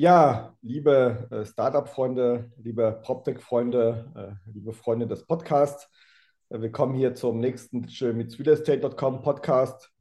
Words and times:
Ja, 0.00 0.56
liebe 0.62 1.28
äh, 1.30 1.44
Startup-Freunde, 1.44 2.50
liebe 2.56 2.98
PropTech-Freunde, 3.02 4.10
äh, 4.46 4.50
liebe 4.50 4.72
Freunde 4.72 5.06
des 5.06 5.26
Podcasts, 5.26 5.90
äh, 6.48 6.58
willkommen 6.58 6.94
hier 6.94 7.14
zum 7.14 7.38
nächsten 7.38 7.82
digitalmeetsrealestate.com 7.82 9.20
Podcast. 9.20 9.92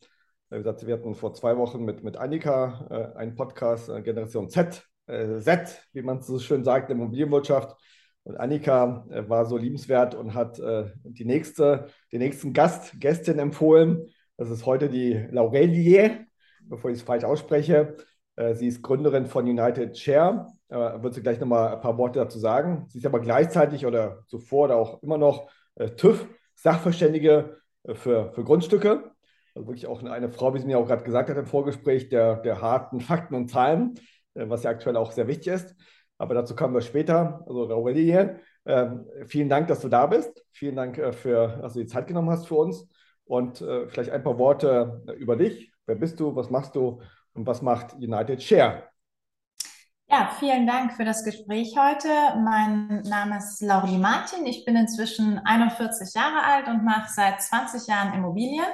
Wie 0.52 0.56
gesagt, 0.56 0.88
wir 0.88 0.94
hatten 0.94 1.16
vor 1.16 1.34
zwei 1.34 1.58
Wochen 1.58 1.84
mit, 1.84 2.02
mit 2.02 2.16
Annika 2.16 3.12
einen 3.18 3.36
Podcast, 3.36 3.92
Generation 4.06 4.50
Z, 4.50 4.88
Z, 5.06 5.88
wie 5.92 6.02
man 6.02 6.20
es 6.20 6.28
so 6.28 6.40
schön 6.40 6.64
sagt, 6.64 6.90
in 6.90 6.98
der 6.98 7.04
Immobilienwirtschaft. 7.04 7.76
Und 8.24 8.38
Annika 8.38 9.06
war 9.28 9.46
so 9.46 9.58
liebenswert 9.58 10.16
und 10.16 10.34
hat 10.34 10.60
die 11.04 11.26
nächste, 11.26 11.88
den 12.12 12.20
nächsten 12.20 12.54
Gast, 12.54 13.00
Gästin 13.00 13.38
empfohlen. 13.38 14.08
Das 14.38 14.50
ist 14.50 14.66
heute 14.66 14.90
die 14.90 15.14
Laurelie, 15.30 16.26
bevor 16.62 16.90
ich 16.90 16.98
es 16.98 17.04
falsch 17.04 17.26
ausspreche. 17.26 17.98
Äh, 18.40 18.56
sie 18.56 18.68
ist 18.68 18.82
Gründerin 18.82 19.26
von 19.26 19.46
United 19.46 19.98
Share. 19.98 20.48
Äh, 20.70 21.04
wird 21.04 21.14
sie 21.14 21.22
gleich 21.22 21.40
nochmal 21.40 21.74
ein 21.74 21.82
paar 21.82 21.98
Worte 21.98 22.20
dazu 22.20 22.40
sagen. 22.40 22.86
Sie 22.88 23.00
ist 23.00 23.06
aber 23.06 23.20
gleichzeitig 23.20 23.86
oder 23.86 24.24
zuvor 24.28 24.66
oder 24.66 24.78
auch 24.78 25.04
immer 25.04 25.18
noch 25.18 25.52
äh, 25.76 25.90
TÜV-Sachverständige 25.90 27.58
für, 27.94 28.32
für 28.32 28.44
Grundstücke. 28.44 29.12
Also 29.56 29.68
wirklich 29.68 29.88
auch 29.88 30.04
eine 30.04 30.30
Frau, 30.30 30.54
wie 30.54 30.60
sie 30.60 30.66
mir 30.66 30.80
auch 30.80 30.88
gerade 30.88 31.04
gesagt 31.04 31.30
hat 31.30 31.38
im 31.38 31.46
Vorgespräch, 31.46 32.10
der, 32.10 32.38
der 32.38 32.62
harten 32.62 33.02
Fakten 33.02 33.36
und 33.36 33.50
Zahlen, 33.50 33.96
was 34.36 34.64
ja 34.64 34.70
aktuell 34.70 34.96
auch 34.96 35.12
sehr 35.12 35.28
wichtig 35.28 35.48
ist. 35.48 35.76
Aber 36.18 36.34
dazu 36.34 36.56
kommen 36.56 36.74
wir 36.74 36.82
später. 36.82 37.44
Also 37.48 37.70
Aurelie, 37.70 38.40
äh, 38.66 38.88
vielen 39.26 39.50
Dank, 39.50 39.68
dass 39.68 39.80
du 39.80 39.90
da 39.90 40.06
bist. 40.06 40.46
Vielen 40.52 40.76
Dank 40.76 40.98
äh, 40.98 41.12
für, 41.14 41.60
dass 41.62 41.74
du 41.74 41.80
die 41.80 41.88
Zeit 41.88 42.08
genommen 42.08 42.30
hast 42.30 42.48
für 42.48 42.56
uns. 42.56 42.88
Und 43.26 43.62
äh, 43.62 43.88
vielleicht 43.88 44.12
ein 44.12 44.24
paar 44.24 44.38
Worte 44.38 45.02
über 45.18 45.36
dich. 45.36 45.72
Wer 45.86 45.96
bist 45.96 46.20
du? 46.20 46.36
Was 46.36 46.50
machst 46.50 46.76
du? 46.76 47.02
Und 47.34 47.46
was 47.46 47.62
macht 47.62 47.94
United 47.96 48.42
Share? 48.42 48.90
Ja, 50.12 50.32
vielen 50.40 50.66
Dank 50.66 50.94
für 50.94 51.06
das 51.06 51.24
Gespräch 51.24 51.76
heute. 51.78 52.08
Mein 52.44 53.04
Name 53.04 53.38
ist 53.38 53.62
Lauri 53.62 54.00
Martin. 54.00 54.48
Ich 54.48 54.66
bin 54.66 54.76
inzwischen 54.76 55.38
41 55.38 56.16
Jahre 56.16 56.44
alt 56.44 56.68
und 56.68 56.84
mache 56.84 57.10
seit 57.14 57.42
20 57.42 57.88
Jahren 57.88 58.16
Immobilien 58.16 58.66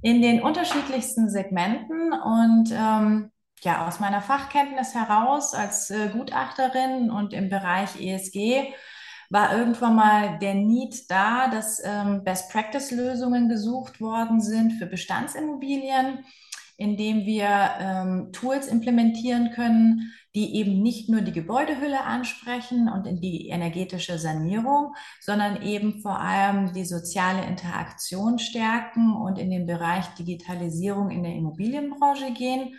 in 0.00 0.22
den 0.22 0.42
unterschiedlichsten 0.42 1.28
Segmenten 1.28 2.14
und 2.14 2.70
ähm, 2.72 3.30
ja, 3.60 3.86
aus 3.86 4.00
meiner 4.00 4.22
Fachkenntnis 4.22 4.94
heraus 4.94 5.54
als 5.54 5.90
äh, 5.90 6.08
Gutachterin 6.08 7.10
und 7.10 7.34
im 7.34 7.50
Bereich 7.50 8.00
ESG 8.00 8.72
war 9.30 9.56
irgendwann 9.56 9.96
mal 9.96 10.38
der 10.38 10.54
Need 10.54 11.10
da, 11.10 11.48
dass 11.48 11.82
ähm, 11.84 12.24
Best-Practice-Lösungen 12.24 13.48
gesucht 13.48 14.00
worden 14.00 14.40
sind 14.40 14.72
für 14.72 14.86
Bestandsimmobilien 14.86 16.24
indem 16.76 17.24
wir 17.24 17.70
ähm, 17.78 18.32
Tools 18.32 18.66
implementieren 18.66 19.50
können, 19.52 20.12
die 20.34 20.56
eben 20.56 20.82
nicht 20.82 21.08
nur 21.08 21.20
die 21.20 21.32
Gebäudehülle 21.32 22.02
ansprechen 22.02 22.88
und 22.88 23.06
in 23.06 23.20
die 23.20 23.48
energetische 23.48 24.18
Sanierung, 24.18 24.94
sondern 25.20 25.62
eben 25.62 26.00
vor 26.02 26.20
allem 26.20 26.72
die 26.72 26.84
soziale 26.84 27.44
Interaktion 27.46 28.38
stärken 28.38 29.14
und 29.14 29.38
in 29.38 29.50
den 29.50 29.66
Bereich 29.66 30.06
Digitalisierung 30.14 31.10
in 31.10 31.22
der 31.22 31.34
Immobilienbranche 31.34 32.32
gehen. 32.32 32.76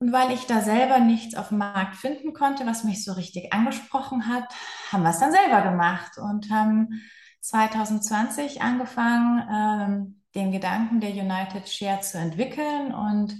Und 0.00 0.12
weil 0.12 0.32
ich 0.32 0.46
da 0.46 0.62
selber 0.62 1.00
nichts 1.00 1.34
auf 1.34 1.48
dem 1.48 1.58
Markt 1.58 1.96
finden 1.96 2.32
konnte, 2.32 2.64
was 2.64 2.84
mich 2.84 3.04
so 3.04 3.12
richtig 3.12 3.52
angesprochen 3.52 4.28
hat, 4.28 4.44
haben 4.90 5.02
wir 5.02 5.10
es 5.10 5.18
dann 5.18 5.32
selber 5.32 5.60
gemacht 5.62 6.18
und 6.18 6.50
haben 6.50 7.02
2020 7.40 8.62
angefangen, 8.62 9.42
ähm, 9.52 10.22
den 10.38 10.52
Gedanken 10.52 11.00
der 11.00 11.10
United 11.10 11.68
Share 11.68 12.00
zu 12.00 12.16
entwickeln 12.18 12.94
und 12.94 13.34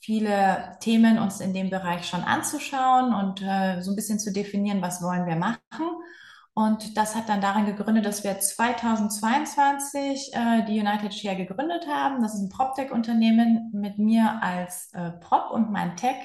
viele 0.00 0.76
Themen 0.80 1.18
uns 1.18 1.40
in 1.40 1.54
dem 1.54 1.70
Bereich 1.70 2.06
schon 2.06 2.24
anzuschauen 2.24 3.14
und 3.14 3.42
äh, 3.42 3.80
so 3.82 3.92
ein 3.92 3.96
bisschen 3.96 4.18
zu 4.18 4.32
definieren, 4.32 4.82
was 4.82 5.02
wollen 5.02 5.26
wir 5.26 5.36
machen. 5.36 5.86
Und 6.54 6.98
das 6.98 7.14
hat 7.14 7.28
dann 7.28 7.40
darin 7.40 7.64
gegründet, 7.64 8.04
dass 8.04 8.24
wir 8.24 8.38
2022 8.38 10.34
äh, 10.34 10.64
die 10.66 10.80
United 10.80 11.14
Share 11.14 11.36
gegründet 11.36 11.86
haben. 11.88 12.20
Das 12.20 12.34
ist 12.34 12.40
ein 12.40 12.50
PropTech-Unternehmen 12.50 13.70
mit 13.72 13.98
mir 13.98 14.42
als 14.42 14.92
äh, 14.92 15.12
Prop 15.12 15.50
und 15.50 15.70
mein 15.70 15.96
Tech, 15.96 16.16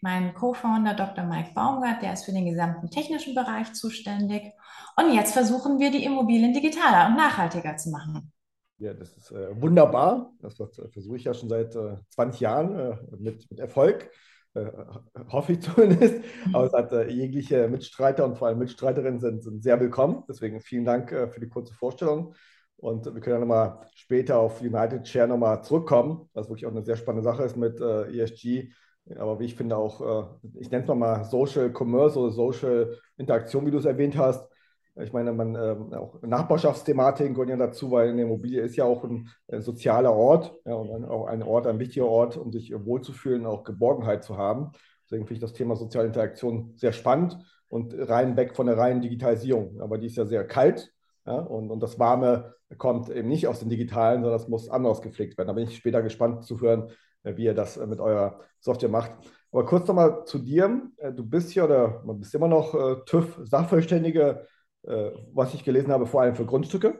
mein 0.00 0.34
Co-Founder 0.34 0.94
Dr. 0.94 1.24
Mike 1.24 1.52
Baumgart, 1.54 2.02
der 2.02 2.14
ist 2.14 2.24
für 2.24 2.32
den 2.32 2.46
gesamten 2.46 2.90
technischen 2.90 3.34
Bereich 3.34 3.72
zuständig. 3.74 4.52
Und 4.96 5.12
jetzt 5.12 5.32
versuchen 5.32 5.78
wir, 5.78 5.90
die 5.90 6.04
Immobilien 6.04 6.52
digitaler 6.52 7.06
und 7.06 7.16
nachhaltiger 7.16 7.76
zu 7.76 7.90
machen. 7.90 8.33
Ja, 8.78 8.92
das 8.92 9.16
ist 9.16 9.30
äh, 9.30 9.60
wunderbar. 9.60 10.32
Das, 10.40 10.56
das 10.56 10.78
äh, 10.78 10.88
versuche 10.88 11.16
ich 11.16 11.24
ja 11.24 11.34
schon 11.34 11.48
seit 11.48 11.76
äh, 11.76 11.96
20 12.08 12.40
Jahren 12.40 12.78
äh, 12.78 12.96
mit, 13.18 13.48
mit, 13.50 13.60
Erfolg. 13.60 14.10
Äh, 14.54 14.66
hoffe 15.28 15.52
ich 15.52 15.60
zumindest. 15.60 16.24
Aber 16.52 16.64
es 16.64 16.72
hat 16.72 16.92
äh, 16.92 17.08
jegliche 17.08 17.68
Mitstreiter 17.68 18.24
und 18.24 18.36
vor 18.36 18.48
allem 18.48 18.58
Mitstreiterinnen 18.58 19.20
sind, 19.20 19.44
sind 19.44 19.62
sehr 19.62 19.78
willkommen. 19.78 20.24
Deswegen 20.28 20.60
vielen 20.60 20.84
Dank 20.84 21.10
für 21.10 21.40
die 21.40 21.48
kurze 21.48 21.72
Vorstellung. 21.74 22.34
Und 22.76 23.06
wir 23.06 23.20
können 23.20 23.36
ja 23.36 23.40
nochmal 23.40 23.86
später 23.94 24.38
auf 24.38 24.60
United 24.60 25.06
Share 25.06 25.28
nochmal 25.28 25.62
zurückkommen, 25.62 26.28
was 26.34 26.48
wirklich 26.48 26.66
auch 26.66 26.72
eine 26.72 26.84
sehr 26.84 26.96
spannende 26.96 27.24
Sache 27.24 27.44
ist 27.44 27.56
mit 27.56 27.80
ESG. 27.80 28.72
Aber 29.16 29.38
wie 29.38 29.44
ich 29.44 29.54
finde 29.54 29.76
auch, 29.76 30.40
ich 30.58 30.70
nenne 30.70 30.82
es 30.82 30.94
mal 30.94 31.24
Social 31.24 31.72
Commerce 31.72 32.18
oder 32.18 32.32
Social 32.32 32.98
Interaktion, 33.16 33.64
wie 33.64 33.70
du 33.70 33.78
es 33.78 33.84
erwähnt 33.84 34.18
hast 34.18 34.50
ich 34.96 35.12
meine, 35.12 35.32
man, 35.32 35.54
äh, 35.54 35.96
auch 35.96 36.22
Nachbarschaftsthematiken 36.22 37.34
gehören 37.34 37.48
ja 37.48 37.56
dazu, 37.56 37.90
weil 37.90 38.10
eine 38.10 38.22
Immobilie 38.22 38.62
ist 38.62 38.76
ja 38.76 38.84
auch 38.84 39.04
ein, 39.04 39.28
ein 39.50 39.62
sozialer 39.62 40.12
Ort 40.12 40.54
ja, 40.64 40.74
und 40.74 40.90
ein, 40.90 41.04
auch 41.04 41.26
ein 41.26 41.42
Ort, 41.42 41.66
ein 41.66 41.78
wichtiger 41.78 42.06
Ort, 42.06 42.36
um 42.36 42.52
sich 42.52 42.72
wohlzufühlen, 42.72 43.46
auch 43.46 43.64
Geborgenheit 43.64 44.22
zu 44.22 44.36
haben. 44.36 44.72
Deswegen 45.04 45.26
finde 45.26 45.34
ich 45.34 45.40
das 45.40 45.52
Thema 45.52 45.76
soziale 45.76 46.06
Interaktion 46.06 46.74
sehr 46.76 46.92
spannend 46.92 47.38
und 47.68 47.94
rein 47.96 48.36
weg 48.36 48.54
von 48.54 48.66
der 48.66 48.78
reinen 48.78 49.00
Digitalisierung. 49.00 49.80
Aber 49.80 49.98
die 49.98 50.06
ist 50.06 50.16
ja 50.16 50.26
sehr 50.26 50.46
kalt 50.46 50.92
ja, 51.26 51.38
und, 51.38 51.70
und 51.70 51.80
das 51.80 51.98
Warme 51.98 52.54
kommt 52.78 53.08
eben 53.10 53.28
nicht 53.28 53.46
aus 53.46 53.60
dem 53.60 53.68
Digitalen, 53.68 54.22
sondern 54.22 54.38
das 54.38 54.48
muss 54.48 54.68
anders 54.68 55.02
gepflegt 55.02 55.38
werden. 55.38 55.48
Da 55.48 55.54
bin 55.54 55.64
ich 55.64 55.76
später 55.76 56.02
gespannt 56.02 56.44
zu 56.44 56.60
hören, 56.60 56.90
äh, 57.22 57.36
wie 57.36 57.44
ihr 57.44 57.54
das 57.54 57.76
äh, 57.76 57.86
mit 57.86 58.00
eurer 58.00 58.40
Software 58.60 58.88
macht. 58.88 59.12
Aber 59.50 59.64
kurz 59.66 59.86
nochmal 59.88 60.24
zu 60.24 60.38
dir. 60.38 60.82
Äh, 60.96 61.12
du 61.12 61.24
bist 61.24 61.50
hier 61.50 61.64
oder 61.64 62.02
man 62.04 62.18
bist 62.18 62.34
immer 62.34 62.48
noch 62.48 62.74
TÜV-Sachverständige 63.06 64.46
äh, 64.86 65.12
was 65.32 65.54
ich 65.54 65.64
gelesen 65.64 65.92
habe, 65.92 66.06
vor 66.06 66.22
allem 66.22 66.34
für 66.34 66.44
Grundstücke. 66.44 66.98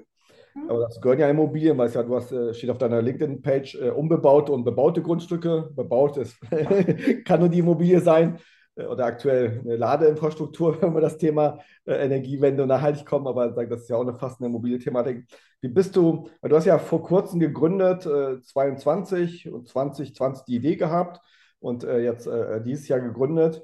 Mhm. 0.55 0.71
Aber 0.71 0.81
das 0.81 1.01
gehören 1.01 1.19
ja 1.19 1.29
Immobilien, 1.29 1.77
weil 1.77 1.89
es 1.89 1.95
ja, 1.95 2.03
du 2.03 2.15
hast, 2.17 2.33
äh, 2.33 2.55
steht 2.55 2.71
auf 2.71 2.79
deiner 2.79 3.03
LinkedIn-Page, 3.03 3.75
äh, 3.77 3.91
unbebaute 3.91 4.53
und 4.53 4.65
bebaute 4.65 5.03
Grundstücke. 5.03 5.71
Bebaut 5.75 6.17
ist, 6.17 6.37
kann 7.25 7.41
nur 7.41 7.49
die 7.49 7.59
Immobilie 7.59 8.01
sein 8.01 8.39
oder 8.77 9.05
aktuell 9.05 9.61
eine 9.65 9.77
Ladeinfrastruktur, 9.77 10.79
wenn 10.83 10.95
wir 10.95 11.01
das 11.01 11.19
Thema 11.19 11.61
Energiewende 11.87 12.63
und 12.63 12.71
nachhaltig 12.71 13.07
kommen, 13.07 13.29
aber 13.29 13.51
das 13.51 13.83
ist 13.83 13.89
ja 13.89 13.97
auch 13.97 14.01
eine 14.01 14.19
fast 14.19 14.41
eine 14.41 14.49
mobile 14.49 14.79
Thematik. 14.79 15.27
Wie 15.61 15.69
bist 15.69 15.95
du, 15.95 16.29
du 16.43 16.57
hast 16.57 16.65
ja 16.65 16.79
vor 16.79 17.03
kurzem 17.03 17.39
gegründet, 17.39 18.05
äh, 18.07 18.43
22 18.43 19.53
und 19.53 19.69
2020 19.69 20.45
die 20.47 20.57
Idee 20.57 20.77
gehabt 20.77 21.21
und 21.61 21.83
jetzt 21.83 22.29
dieses 22.67 22.89
Jahr 22.89 23.01
gegründet. 23.01 23.63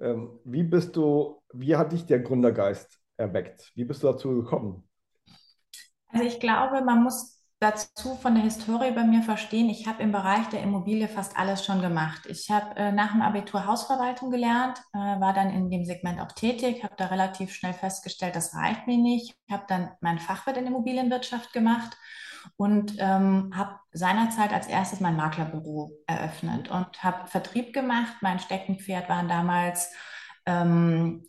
Ähm, 0.00 0.40
wie 0.44 0.62
bist 0.62 0.96
du, 0.96 1.42
wie 1.52 1.76
hat 1.76 1.92
dich 1.92 2.06
der 2.06 2.20
Gründergeist 2.20 3.03
erweckt. 3.16 3.72
Wie 3.74 3.84
bist 3.84 4.02
du 4.02 4.08
dazu 4.08 4.30
gekommen? 4.30 4.88
Also 6.08 6.26
ich 6.26 6.40
glaube, 6.40 6.82
man 6.84 7.02
muss 7.02 7.34
dazu 7.60 8.14
von 8.16 8.34
der 8.34 8.44
Historie 8.44 8.90
bei 8.90 9.04
mir 9.04 9.22
verstehen, 9.22 9.70
ich 9.70 9.86
habe 9.86 10.02
im 10.02 10.12
Bereich 10.12 10.48
der 10.48 10.62
Immobilie 10.62 11.08
fast 11.08 11.36
alles 11.36 11.64
schon 11.64 11.80
gemacht. 11.80 12.26
Ich 12.26 12.50
habe 12.50 12.76
äh, 12.76 12.92
nach 12.92 13.12
dem 13.12 13.22
Abitur 13.22 13.66
Hausverwaltung 13.66 14.30
gelernt, 14.30 14.78
äh, 14.92 14.98
war 14.98 15.32
dann 15.32 15.50
in 15.50 15.70
dem 15.70 15.84
Segment 15.84 16.20
auch 16.20 16.32
tätig, 16.32 16.84
habe 16.84 16.94
da 16.96 17.06
relativ 17.06 17.54
schnell 17.54 17.72
festgestellt, 17.72 18.36
das 18.36 18.54
reicht 18.54 18.86
mir 18.86 18.98
nicht, 18.98 19.34
habe 19.50 19.64
dann 19.66 19.90
mein 20.00 20.18
Fachwirt 20.18 20.56
in 20.56 20.66
Immobilienwirtschaft 20.66 21.52
gemacht 21.52 21.96
und 22.56 22.96
ähm, 22.98 23.52
habe 23.54 23.78
seinerzeit 23.92 24.52
als 24.52 24.66
erstes 24.66 25.00
mein 25.00 25.16
Maklerbüro 25.16 25.90
eröffnet 26.06 26.70
und 26.70 27.02
habe 27.02 27.26
Vertrieb 27.28 27.72
gemacht. 27.72 28.16
Mein 28.20 28.38
Steckenpferd 28.38 29.08
waren 29.08 29.28
damals 29.28 29.90
ähm, 30.44 31.24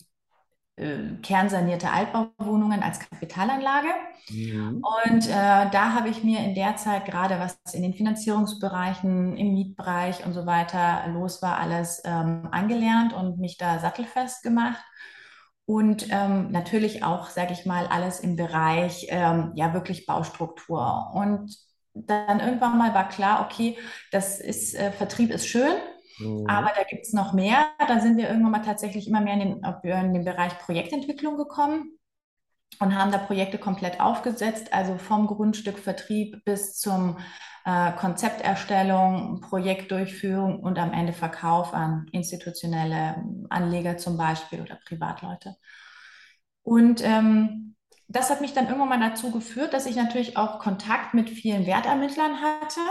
äh, 0.78 1.16
kernsanierte 1.22 1.90
Altbauwohnungen 1.90 2.84
als 2.84 3.00
Kapitalanlage. 3.00 3.88
Mhm. 4.30 4.84
Und 5.06 5.28
äh, 5.28 5.70
da 5.72 5.94
habe 5.94 6.10
ich 6.10 6.24
mir 6.24 6.40
in 6.40 6.54
der 6.54 6.76
Zeit 6.76 7.06
gerade, 7.06 7.40
was 7.40 7.58
in 7.74 7.82
den 7.82 7.94
Finanzierungsbereichen, 7.94 9.38
im 9.38 9.54
Mietbereich 9.54 10.26
und 10.26 10.34
so 10.34 10.46
weiter 10.46 11.08
los 11.14 11.42
war, 11.42 11.60
alles 11.60 12.02
ähm, 12.04 12.50
angelernt 12.52 13.14
und 13.14 13.40
mich 13.40 13.58
da 13.58 13.80
sattelfest 13.80 14.44
gemacht. 14.44 14.84
Und 15.66 16.08
ähm, 16.12 16.52
natürlich 16.52 17.04
auch, 17.04 17.30
sage 17.30 17.54
ich 17.54 17.66
mal, 17.66 17.88
alles 17.88 18.20
im 18.20 18.36
Bereich 18.36 19.08
ähm, 19.10 19.54
ja 19.56 19.74
wirklich 19.74 20.06
Baustruktur. 20.06 21.12
Und 21.14 21.56
dann 21.94 22.40
irgendwann 22.40 22.78
mal 22.78 22.94
war 22.94 23.08
klar, 23.08 23.48
okay, 23.50 23.78
das 24.12 24.40
ist 24.40 24.76
äh, 24.76 24.92
Vertrieb 24.92 25.32
ist 25.32 25.48
schön, 25.48 25.74
Mhm. 26.20 26.48
Aber 26.48 26.72
da 26.76 26.84
gibt 26.84 27.06
es 27.06 27.14
noch 27.14 27.34
mehr. 27.34 27.66
Da 27.88 28.00
sind 28.00 28.18
wir 28.18 28.28
irgendwann 28.28 28.52
mal 28.52 28.62
tatsächlich 28.62 29.08
immer 29.08 29.22
mehr 29.22 29.34
in 29.34 29.40
den, 29.40 29.64
in 29.84 30.14
den 30.14 30.26
Bereich 30.26 30.58
Projektentwicklung 30.60 31.38
gekommen 31.38 31.98
und 32.80 32.98
haben 32.98 33.12
da 33.12 33.18
Projekte 33.18 33.58
komplett 33.58 34.00
aufgesetzt, 34.00 34.74
also 34.74 34.98
vom 34.98 35.28
Grundstückvertrieb 35.28 36.44
bis 36.46 36.78
zum 36.78 37.18
äh, 37.66 37.92
Konzepterstellung, 37.94 39.42
Projektdurchführung 39.42 40.60
und 40.60 40.78
am 40.78 40.94
Ende 40.94 41.14
Verkauf 41.14 41.74
an 41.74 42.08
institutionelle 42.12 43.24
Anleger 43.50 43.98
zum 43.98 44.18
Beispiel 44.18 44.62
oder 44.62 44.80
Privatleute. 44.88 45.56
Und 46.64 47.02
ähm, 47.04 47.76
das 48.08 48.30
hat 48.30 48.42
mich 48.42 48.54
dann 48.54 48.68
irgendwann 48.68 48.90
mal 48.90 49.10
dazu 49.10 49.32
geführt, 49.32 49.74
dass 49.74 49.86
ich 49.86 49.96
natürlich 49.96 50.38
auch 50.38 50.60
Kontakt 50.60 51.14
mit 51.14 51.30
vielen 51.30 51.66
Wertermittlern 51.66 52.42
hatte 52.42 52.82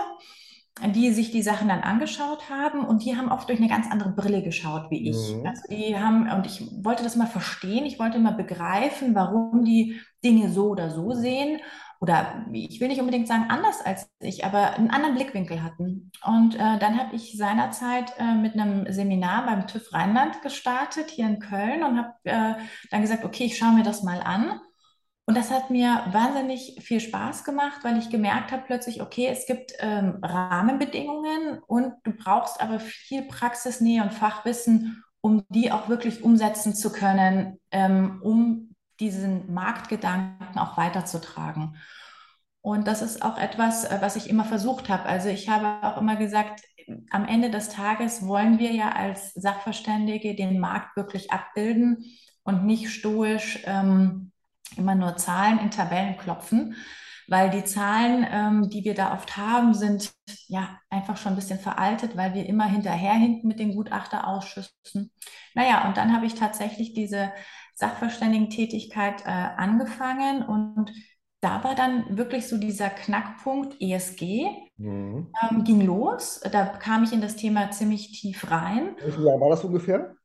die 0.82 1.12
sich 1.12 1.30
die 1.30 1.42
Sachen 1.42 1.68
dann 1.68 1.82
angeschaut 1.82 2.50
haben 2.50 2.84
und 2.84 3.04
die 3.04 3.16
haben 3.16 3.30
oft 3.30 3.48
durch 3.48 3.60
eine 3.60 3.68
ganz 3.68 3.90
andere 3.90 4.10
Brille 4.10 4.42
geschaut 4.42 4.90
wie 4.90 5.08
ich. 5.08 5.34
Mhm. 5.34 5.46
Also 5.46 5.62
die 5.70 5.96
haben, 5.96 6.28
und 6.30 6.46
ich 6.46 6.68
wollte 6.84 7.04
das 7.04 7.16
mal 7.16 7.26
verstehen, 7.26 7.86
ich 7.86 7.98
wollte 7.98 8.18
mal 8.18 8.34
begreifen, 8.34 9.14
warum 9.14 9.64
die 9.64 10.00
Dinge 10.24 10.50
so 10.50 10.70
oder 10.70 10.90
so 10.90 11.12
sehen 11.12 11.60
oder 12.00 12.44
ich 12.52 12.80
will 12.80 12.88
nicht 12.88 13.00
unbedingt 13.00 13.28
sagen 13.28 13.46
anders 13.48 13.80
als 13.80 14.10
ich, 14.20 14.44
aber 14.44 14.74
einen 14.74 14.90
anderen 14.90 15.14
Blickwinkel 15.14 15.62
hatten. 15.62 16.10
Und 16.22 16.54
äh, 16.54 16.78
dann 16.78 16.98
habe 16.98 17.14
ich 17.14 17.38
seinerzeit 17.38 18.12
äh, 18.18 18.34
mit 18.34 18.54
einem 18.54 18.92
Seminar 18.92 19.46
beim 19.46 19.66
TÜV 19.66 19.92
Rheinland 19.92 20.42
gestartet, 20.42 21.08
hier 21.08 21.26
in 21.26 21.38
Köln, 21.38 21.82
und 21.82 21.96
habe 21.96 22.12
äh, 22.24 22.54
dann 22.90 23.00
gesagt, 23.00 23.24
okay, 23.24 23.44
ich 23.44 23.56
schaue 23.56 23.72
mir 23.72 23.84
das 23.84 24.02
mal 24.02 24.20
an. 24.20 24.60
Und 25.26 25.36
das 25.36 25.50
hat 25.50 25.70
mir 25.70 26.04
wahnsinnig 26.12 26.78
viel 26.82 27.00
Spaß 27.00 27.44
gemacht, 27.44 27.80
weil 27.82 27.98
ich 27.98 28.10
gemerkt 28.10 28.52
habe 28.52 28.64
plötzlich, 28.66 29.00
okay, 29.00 29.26
es 29.26 29.46
gibt 29.46 29.72
ähm, 29.78 30.18
Rahmenbedingungen 30.22 31.60
und 31.66 31.94
du 32.02 32.12
brauchst 32.12 32.60
aber 32.60 32.78
viel 32.78 33.22
Praxisnähe 33.22 34.02
und 34.02 34.12
Fachwissen, 34.12 35.02
um 35.22 35.42
die 35.48 35.72
auch 35.72 35.88
wirklich 35.88 36.22
umsetzen 36.22 36.74
zu 36.74 36.92
können, 36.92 37.58
ähm, 37.70 38.20
um 38.22 38.74
diesen 39.00 39.52
Marktgedanken 39.52 40.58
auch 40.58 40.76
weiterzutragen. 40.76 41.76
Und 42.60 42.86
das 42.86 43.00
ist 43.00 43.22
auch 43.22 43.38
etwas, 43.38 43.84
äh, 43.84 43.98
was 44.00 44.16
ich 44.16 44.28
immer 44.28 44.44
versucht 44.44 44.90
habe. 44.90 45.04
Also 45.04 45.30
ich 45.30 45.48
habe 45.48 45.86
auch 45.86 45.98
immer 45.98 46.16
gesagt, 46.16 46.60
am 47.10 47.24
Ende 47.26 47.50
des 47.50 47.70
Tages 47.70 48.26
wollen 48.26 48.58
wir 48.58 48.72
ja 48.72 48.92
als 48.92 49.32
Sachverständige 49.32 50.34
den 50.34 50.60
Markt 50.60 50.96
wirklich 50.96 51.32
abbilden 51.32 52.04
und 52.42 52.66
nicht 52.66 52.90
stoisch 52.90 53.62
ähm, 53.64 54.32
immer 54.76 54.94
nur 54.94 55.16
Zahlen 55.16 55.58
in 55.58 55.70
Tabellen 55.70 56.16
klopfen, 56.16 56.76
weil 57.28 57.50
die 57.50 57.64
Zahlen, 57.64 58.26
ähm, 58.30 58.70
die 58.70 58.84
wir 58.84 58.94
da 58.94 59.14
oft 59.14 59.36
haben, 59.36 59.74
sind 59.74 60.12
ja 60.48 60.78
einfach 60.90 61.16
schon 61.16 61.32
ein 61.32 61.36
bisschen 61.36 61.58
veraltet, 61.58 62.16
weil 62.16 62.34
wir 62.34 62.46
immer 62.46 62.66
hinterherhinken 62.66 63.48
mit 63.48 63.58
den 63.58 63.74
Gutachterausschüssen. 63.74 65.10
Naja, 65.54 65.86
und 65.86 65.96
dann 65.96 66.14
habe 66.14 66.26
ich 66.26 66.34
tatsächlich 66.34 66.92
diese 66.92 67.32
Sachverständigentätigkeit 67.74 69.22
äh, 69.24 69.30
angefangen 69.30 70.42
und 70.42 70.92
da 71.40 71.62
war 71.62 71.74
dann 71.74 72.16
wirklich 72.16 72.48
so 72.48 72.56
dieser 72.56 72.88
Knackpunkt 72.88 73.76
ESG, 73.78 74.46
mhm. 74.78 75.30
ähm, 75.42 75.64
ging 75.64 75.82
los. 75.82 76.40
Da 76.50 76.64
kam 76.64 77.04
ich 77.04 77.12
in 77.12 77.20
das 77.20 77.36
Thema 77.36 77.70
ziemlich 77.70 78.18
tief 78.18 78.50
rein. 78.50 78.96
Wie 79.04 79.24
Jahr 79.24 79.40
war 79.40 79.50
das 79.50 79.62
ungefähr? 79.62 80.16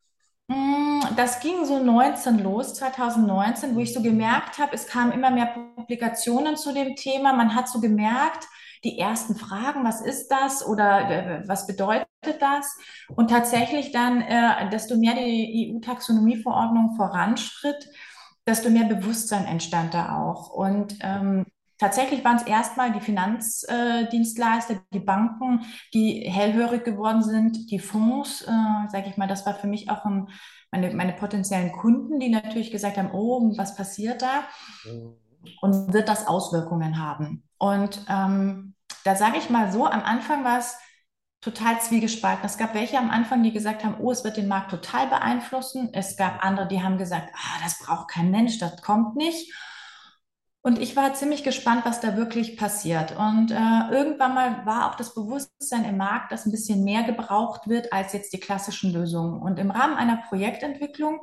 Mm, 0.50 1.02
das 1.16 1.40
ging 1.40 1.64
so 1.66 1.78
19 1.78 2.40
los, 2.40 2.74
2019, 2.74 3.76
wo 3.76 3.80
ich 3.80 3.94
so 3.94 4.02
gemerkt 4.02 4.58
habe, 4.58 4.74
es 4.74 4.88
kamen 4.88 5.12
immer 5.12 5.30
mehr 5.30 5.54
Publikationen 5.76 6.58
zu 6.58 6.74
dem 6.74 6.96
Thema. 6.96 7.34
Man 7.34 7.56
hat 7.56 7.70
so 7.70 7.80
gemerkt, 7.80 8.48
die 8.84 8.98
ersten 8.98 9.36
Fragen, 9.36 9.84
was 9.84 10.02
ist 10.02 10.30
das 10.30 10.66
oder 10.66 11.10
äh, 11.10 11.48
was 11.48 11.68
bedeutet 11.68 12.08
das? 12.40 12.78
Und 13.16 13.30
tatsächlich 13.30 13.92
dann, 13.92 14.22
äh, 14.22 14.70
desto 14.72 14.98
mehr 14.98 15.14
die 15.14 15.72
EU-Taxonomieverordnung 15.76 16.96
voranschritt, 16.96 17.88
desto 18.48 18.70
mehr 18.72 18.86
Bewusstsein 18.86 19.46
entstand 19.46 19.94
da 19.94 20.18
auch. 20.18 20.50
Und 20.50 20.98
ähm, 21.02 21.46
Tatsächlich 21.80 22.26
waren 22.26 22.36
es 22.36 22.44
erstmal 22.44 22.92
die 22.92 23.00
Finanzdienstleister, 23.00 24.82
die 24.94 25.00
Banken, 25.00 25.66
die 25.94 26.30
hellhörig 26.30 26.84
geworden 26.84 27.24
sind, 27.24 27.72
die 27.72 27.80
Fonds, 27.80 28.42
äh, 28.42 28.90
sage 28.90 29.08
ich 29.10 29.16
mal, 29.16 29.28
das 29.28 29.46
war 29.46 29.56
für 29.56 29.68
mich 29.68 29.90
auch 29.90 30.04
ein, 30.04 30.28
meine, 30.72 30.94
meine 30.94 31.14
potenziellen 31.14 31.72
Kunden, 31.72 32.20
die 32.20 32.30
natürlich 32.30 32.72
gesagt 32.72 32.98
haben, 32.98 33.12
oh, 33.14 33.54
was 33.58 33.76
passiert 33.76 34.22
da? 34.22 34.44
Und 35.62 35.94
wird 35.94 36.10
das 36.10 36.28
Auswirkungen 36.28 37.00
haben? 37.00 37.44
Und 37.58 38.06
ähm, 38.10 38.76
da 39.06 39.16
sage 39.16 39.38
ich 39.38 39.50
mal 39.50 39.72
so, 39.72 39.86
am 39.86 40.04
Anfang 40.04 40.44
war 40.44 40.60
es 40.60 40.78
total 41.42 41.80
zwiegespalten. 41.80 42.46
Es 42.46 42.58
gab 42.58 42.74
welche 42.74 42.98
am 42.98 43.10
Anfang, 43.10 43.42
die 43.42 43.54
gesagt 43.54 43.86
haben, 43.86 43.96
oh, 44.00 44.12
es 44.12 44.26
wird 44.26 44.36
den 44.36 44.50
Markt 44.50 44.72
total 44.72 45.08
beeinflussen. 45.08 45.90
Es 45.94 46.18
gab 46.18 46.44
andere, 46.44 46.68
die 46.68 46.84
haben 46.84 46.98
gesagt, 46.98 47.30
ah, 47.34 47.64
das 47.64 47.80
braucht 47.80 48.10
kein 48.10 48.32
Mensch, 48.32 48.58
das 48.58 48.82
kommt 48.82 49.16
nicht. 49.16 49.50
Und 50.62 50.78
ich 50.80 50.96
war 50.96 51.14
ziemlich 51.14 51.44
gespannt, 51.44 51.86
was 51.86 52.02
da 52.02 52.18
wirklich 52.18 52.58
passiert. 52.58 53.16
Und 53.18 53.52
äh, 53.52 53.92
irgendwann 53.92 54.34
mal 54.34 54.66
war 54.66 54.90
auch 54.90 54.96
das 54.96 55.14
Bewusstsein 55.14 55.86
im 55.86 55.96
Markt, 55.98 56.32
dass 56.32 56.46
ein 56.46 56.52
bisschen 56.52 56.84
mehr 56.84 57.04
gebraucht 57.04 57.70
wird 57.70 57.94
als 57.94 58.12
jetzt 58.12 58.34
die 58.34 58.42
klassischen 58.42 58.92
Lösungen. 58.92 59.42
Und 59.42 59.58
im 59.58 59.72
Rahmen 59.72 59.96
einer 59.96 60.18
Projektentwicklung 60.28 61.22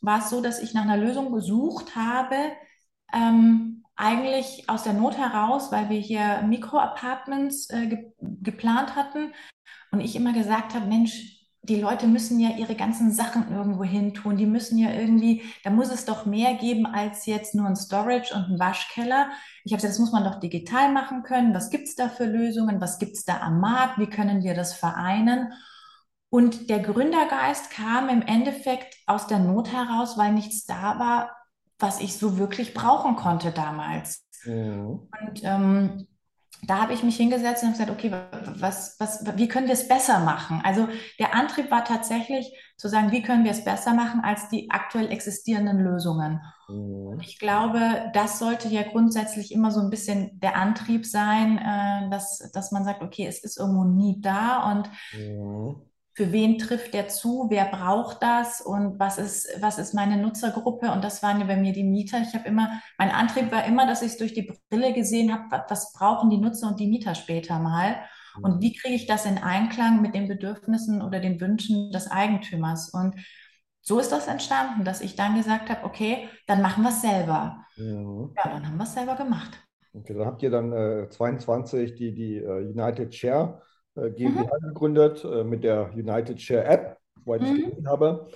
war 0.00 0.18
es 0.18 0.30
so, 0.30 0.40
dass 0.40 0.60
ich 0.60 0.74
nach 0.74 0.82
einer 0.82 0.96
Lösung 0.96 1.32
gesucht 1.32 1.94
habe, 1.94 2.34
ähm, 3.12 3.84
eigentlich 3.94 4.68
aus 4.68 4.82
der 4.82 4.94
Not 4.94 5.16
heraus, 5.16 5.70
weil 5.70 5.88
wir 5.88 6.00
hier 6.00 6.42
Mikroapartments 6.42 7.70
äh, 7.70 7.86
ge 7.86 8.12
geplant 8.18 8.96
hatten 8.96 9.32
und 9.92 10.00
ich 10.00 10.16
immer 10.16 10.32
gesagt 10.32 10.74
habe, 10.74 10.86
Mensch, 10.86 11.41
die 11.64 11.80
Leute 11.80 12.08
müssen 12.08 12.40
ja 12.40 12.50
ihre 12.56 12.74
ganzen 12.74 13.12
Sachen 13.12 13.52
irgendwo 13.52 13.84
hin 13.84 14.14
tun. 14.14 14.36
Die 14.36 14.46
müssen 14.46 14.78
ja 14.78 14.90
irgendwie, 14.90 15.42
da 15.62 15.70
muss 15.70 15.90
es 15.90 16.04
doch 16.04 16.26
mehr 16.26 16.54
geben 16.54 16.86
als 16.86 17.24
jetzt 17.26 17.54
nur 17.54 17.66
ein 17.66 17.76
Storage 17.76 18.34
und 18.34 18.50
ein 18.50 18.58
Waschkeller. 18.58 19.30
Ich 19.64 19.72
habe 19.72 19.76
gesagt, 19.76 19.92
das 19.92 20.00
muss 20.00 20.10
man 20.10 20.24
doch 20.24 20.40
digital 20.40 20.92
machen 20.92 21.22
können. 21.22 21.54
Was 21.54 21.70
gibt 21.70 21.86
es 21.86 21.94
da 21.94 22.08
für 22.08 22.24
Lösungen? 22.24 22.80
Was 22.80 22.98
gibt 22.98 23.12
es 23.12 23.24
da 23.24 23.40
am 23.40 23.60
Markt? 23.60 23.98
Wie 23.98 24.08
können 24.08 24.42
wir 24.42 24.54
das 24.54 24.74
vereinen? 24.74 25.52
Und 26.30 26.68
der 26.68 26.80
Gründergeist 26.80 27.70
kam 27.70 28.08
im 28.08 28.22
Endeffekt 28.22 28.96
aus 29.06 29.28
der 29.28 29.38
Not 29.38 29.72
heraus, 29.72 30.18
weil 30.18 30.32
nichts 30.32 30.64
da 30.64 30.98
war, 30.98 31.36
was 31.78 32.00
ich 32.00 32.16
so 32.16 32.38
wirklich 32.38 32.74
brauchen 32.74 33.14
konnte 33.14 33.52
damals. 33.52 34.24
Mhm. 34.44 35.08
Und 35.20 35.40
ähm, 35.44 36.08
da 36.64 36.80
habe 36.80 36.92
ich 36.92 37.02
mich 37.02 37.16
hingesetzt 37.16 37.64
und 37.64 37.72
gesagt, 37.72 37.90
okay, 37.90 38.12
was, 38.56 38.96
was, 39.00 39.24
wie 39.36 39.48
können 39.48 39.66
wir 39.66 39.74
es 39.74 39.88
besser 39.88 40.20
machen? 40.20 40.60
Also 40.62 40.88
der 41.18 41.34
Antrieb 41.34 41.70
war 41.72 41.84
tatsächlich 41.84 42.56
zu 42.76 42.88
sagen, 42.88 43.10
wie 43.10 43.22
können 43.22 43.44
wir 43.44 43.50
es 43.50 43.64
besser 43.64 43.94
machen 43.94 44.20
als 44.20 44.48
die 44.48 44.70
aktuell 44.70 45.10
existierenden 45.10 45.80
Lösungen? 45.80 46.40
Mhm. 46.68 47.18
Ich 47.20 47.40
glaube, 47.40 48.10
das 48.14 48.38
sollte 48.38 48.68
ja 48.68 48.82
grundsätzlich 48.82 49.52
immer 49.52 49.72
so 49.72 49.80
ein 49.80 49.90
bisschen 49.90 50.38
der 50.38 50.56
Antrieb 50.56 51.04
sein, 51.04 51.58
äh, 51.58 52.10
dass, 52.10 52.38
dass 52.52 52.70
man 52.70 52.84
sagt, 52.84 53.02
okay, 53.02 53.26
es 53.26 53.42
ist 53.42 53.58
irgendwo 53.58 53.84
nie 53.84 54.20
da 54.20 54.70
und 54.70 54.88
mhm 55.14 55.82
für 56.14 56.30
wen 56.30 56.58
trifft 56.58 56.92
der 56.92 57.08
zu, 57.08 57.46
wer 57.48 57.64
braucht 57.64 58.22
das 58.22 58.60
und 58.60 58.98
was 58.98 59.16
ist, 59.16 59.48
was 59.60 59.78
ist 59.78 59.94
meine 59.94 60.18
Nutzergruppe? 60.18 60.92
Und 60.92 61.02
das 61.02 61.22
waren 61.22 61.40
ja 61.40 61.46
bei 61.46 61.56
mir 61.56 61.72
die 61.72 61.84
Mieter. 61.84 62.20
Ich 62.20 62.34
habe 62.34 62.46
immer, 62.46 62.80
mein 62.98 63.10
Antrieb 63.10 63.50
war 63.50 63.64
immer, 63.64 63.86
dass 63.86 64.02
ich 64.02 64.12
es 64.12 64.18
durch 64.18 64.34
die 64.34 64.52
Brille 64.68 64.92
gesehen 64.92 65.32
habe, 65.32 65.64
was 65.68 65.92
brauchen 65.92 66.28
die 66.28 66.36
Nutzer 66.36 66.68
und 66.68 66.80
die 66.80 66.86
Mieter 66.86 67.14
später 67.14 67.58
mal? 67.58 67.96
Und 68.40 68.62
wie 68.62 68.72
kriege 68.72 68.94
ich 68.94 69.06
das 69.06 69.26
in 69.26 69.38
Einklang 69.38 70.00
mit 70.00 70.14
den 70.14 70.28
Bedürfnissen 70.28 71.02
oder 71.02 71.20
den 71.20 71.40
Wünschen 71.40 71.90
des 71.92 72.10
Eigentümers? 72.10 72.90
Und 72.90 73.14
so 73.82 73.98
ist 73.98 74.12
das 74.12 74.26
entstanden, 74.26 74.84
dass 74.84 75.00
ich 75.00 75.16
dann 75.16 75.34
gesagt 75.34 75.68
habe, 75.68 75.84
okay, 75.84 76.28
dann 76.46 76.62
machen 76.62 76.82
wir 76.82 76.90
es 76.90 77.02
selber. 77.02 77.64
Ja. 77.76 77.84
ja, 77.84 78.50
dann 78.50 78.66
haben 78.66 78.76
wir 78.76 78.84
es 78.84 78.94
selber 78.94 79.16
gemacht. 79.16 79.50
Okay, 79.92 80.14
dann 80.14 80.26
habt 80.26 80.42
ihr 80.42 80.50
dann 80.50 80.72
äh, 80.72 81.08
22 81.10 81.94
die, 81.94 82.14
die 82.14 82.42
uh, 82.42 82.56
United 82.56 83.14
Share 83.14 83.60
äh, 83.60 83.71
GmbH 83.94 84.50
mhm. 84.60 84.68
gegründet 84.68 85.24
äh, 85.24 85.44
mit 85.44 85.64
der 85.64 85.92
United 85.94 86.40
Share 86.40 86.64
App, 86.64 86.98
soweit 87.24 87.42
ich 87.42 87.50
mhm. 87.50 87.56
gelesen 87.56 87.88
habe. 87.88 88.26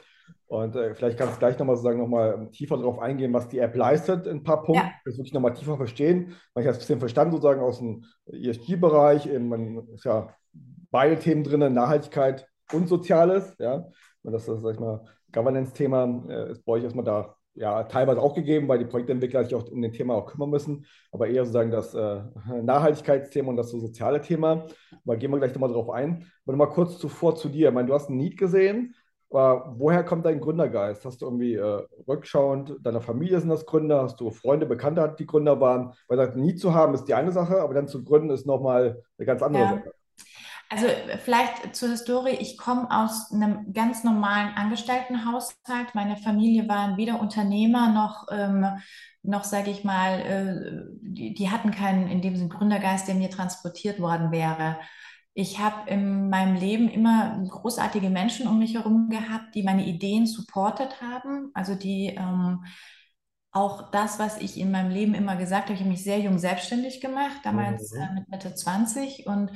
Und 0.48 0.76
äh, 0.76 0.94
vielleicht 0.94 1.18
kannst 1.18 1.34
du 1.34 1.38
gleich 1.40 1.58
nochmal 1.58 1.76
sozusagen 1.76 1.98
nochmal 1.98 2.48
tiefer 2.50 2.76
darauf 2.76 3.00
eingehen, 3.00 3.32
was 3.32 3.48
die 3.48 3.58
App 3.58 3.74
leistet, 3.74 4.26
in 4.26 4.38
ein 4.38 4.42
paar 4.44 4.62
Punkten, 4.62 4.86
ja. 4.86 4.92
das 5.04 5.16
wirklich 5.16 5.32
nochmal 5.32 5.54
tiefer 5.54 5.76
verstehen. 5.76 6.36
Weil 6.54 6.62
ich 6.62 6.68
habe 6.68 6.70
es 6.70 6.76
ein 6.76 6.80
bisschen 6.80 6.98
verstanden, 7.00 7.32
sozusagen 7.32 7.60
aus 7.60 7.78
dem 7.78 8.04
ESG-Bereich, 8.26 9.28
man 9.40 9.88
ist 9.88 10.04
ja 10.04 10.28
beide 10.90 11.18
Themen 11.18 11.42
drin, 11.42 11.72
Nachhaltigkeit 11.72 12.46
und 12.72 12.88
Soziales, 12.88 13.56
ja. 13.58 13.88
Und 14.22 14.32
das 14.32 14.46
ist, 14.46 14.60
sag 14.60 14.74
ich 14.74 14.80
mal, 14.80 15.04
Governance-Thema 15.32 16.24
äh, 16.28 16.52
ist 16.52 16.64
bei 16.64 16.72
euch 16.72 16.84
erstmal 16.84 17.04
da 17.04 17.36
ja, 17.56 17.84
teilweise 17.84 18.20
auch 18.20 18.34
gegeben, 18.34 18.68
weil 18.68 18.78
die 18.78 18.84
Projektentwickler 18.84 19.44
sich 19.44 19.54
auch 19.54 19.66
um 19.70 19.80
den 19.80 19.92
Thema 19.92 20.14
auch 20.14 20.26
kümmern 20.26 20.50
müssen, 20.50 20.86
aber 21.10 21.26
eher 21.28 21.44
sozusagen 21.44 21.70
das 21.70 21.94
äh, 21.94 22.22
Nachhaltigkeitsthema 22.62 23.48
und 23.48 23.56
das 23.56 23.70
so 23.70 23.80
soziale 23.80 24.20
Thema. 24.20 24.66
Aber 25.04 25.16
gehen 25.16 25.30
wir 25.30 25.38
gleich 25.38 25.54
nochmal 25.54 25.72
drauf 25.72 25.90
ein. 25.90 26.26
Aber 26.44 26.56
nochmal 26.56 26.74
kurz 26.74 26.98
zuvor 26.98 27.34
zu 27.34 27.48
dir. 27.48 27.68
Ich 27.68 27.74
meine, 27.74 27.88
du 27.88 27.94
hast 27.94 28.10
ein 28.10 28.16
Need 28.16 28.36
gesehen. 28.36 28.94
Aber 29.30 29.74
woher 29.76 30.04
kommt 30.04 30.24
dein 30.24 30.40
Gründergeist? 30.40 31.04
Hast 31.04 31.20
du 31.20 31.26
irgendwie 31.26 31.54
äh, 31.54 31.82
rückschauend, 32.06 32.76
deiner 32.82 33.00
Familie 33.00 33.40
sind 33.40 33.48
das 33.48 33.66
Gründer? 33.66 34.02
Hast 34.02 34.20
du 34.20 34.30
Freunde, 34.30 34.66
Bekannte, 34.66 35.14
die 35.18 35.26
Gründer 35.26 35.60
waren? 35.60 35.94
Weil 36.08 36.20
ein 36.20 36.40
Need 36.40 36.60
zu 36.60 36.74
haben 36.74 36.94
ist 36.94 37.04
die 37.04 37.14
eine 37.14 37.32
Sache, 37.32 37.60
aber 37.60 37.74
dann 37.74 37.88
zu 37.88 38.04
gründen 38.04 38.30
ist 38.30 38.46
nochmal 38.46 39.02
eine 39.18 39.26
ganz 39.26 39.42
andere 39.42 39.62
ja. 39.62 39.68
Sache. 39.70 39.92
Also 40.68 40.86
vielleicht 41.24 41.76
zur 41.76 41.90
Historie. 41.90 42.36
Ich 42.40 42.58
komme 42.58 42.90
aus 42.90 43.30
einem 43.30 43.72
ganz 43.72 44.02
normalen 44.02 44.54
Angestelltenhaushalt. 44.54 45.94
Meine 45.94 46.16
Familie 46.16 46.68
waren 46.68 46.96
weder 46.96 47.20
Unternehmer 47.20 47.92
noch, 47.92 48.26
ähm, 48.32 48.66
noch 49.22 49.44
sage 49.44 49.70
ich 49.70 49.84
mal, 49.84 50.20
äh, 50.20 50.96
die, 51.00 51.34
die, 51.34 51.50
hatten 51.50 51.70
keinen 51.70 52.08
in 52.08 52.20
dem 52.20 52.36
Sinne 52.36 52.48
Gründergeist, 52.48 53.06
der 53.06 53.14
mir 53.14 53.30
transportiert 53.30 54.00
worden 54.00 54.32
wäre. 54.32 54.78
Ich 55.34 55.60
habe 55.60 55.88
in 55.88 56.30
meinem 56.30 56.56
Leben 56.56 56.88
immer 56.88 57.44
großartige 57.48 58.10
Menschen 58.10 58.48
um 58.48 58.58
mich 58.58 58.74
herum 58.74 59.08
gehabt, 59.08 59.54
die 59.54 59.62
meine 59.62 59.86
Ideen 59.86 60.26
supportet 60.26 61.00
haben, 61.00 61.50
also 61.54 61.76
die 61.76 62.06
ähm, 62.06 62.64
auch 63.52 63.90
das, 63.90 64.18
was 64.18 64.38
ich 64.38 64.58
in 64.58 64.70
meinem 64.70 64.90
Leben 64.90 65.14
immer 65.14 65.36
gesagt 65.36 65.64
habe, 65.64 65.74
ich 65.74 65.80
habe 65.80 65.90
mich 65.90 66.04
sehr 66.04 66.20
jung 66.20 66.38
selbstständig 66.38 67.00
gemacht, 67.00 67.38
damals 67.44 67.92
mhm. 67.92 68.00
äh, 68.00 68.14
mit 68.14 68.28
Mitte 68.28 68.54
20 68.54 69.26
und 69.26 69.50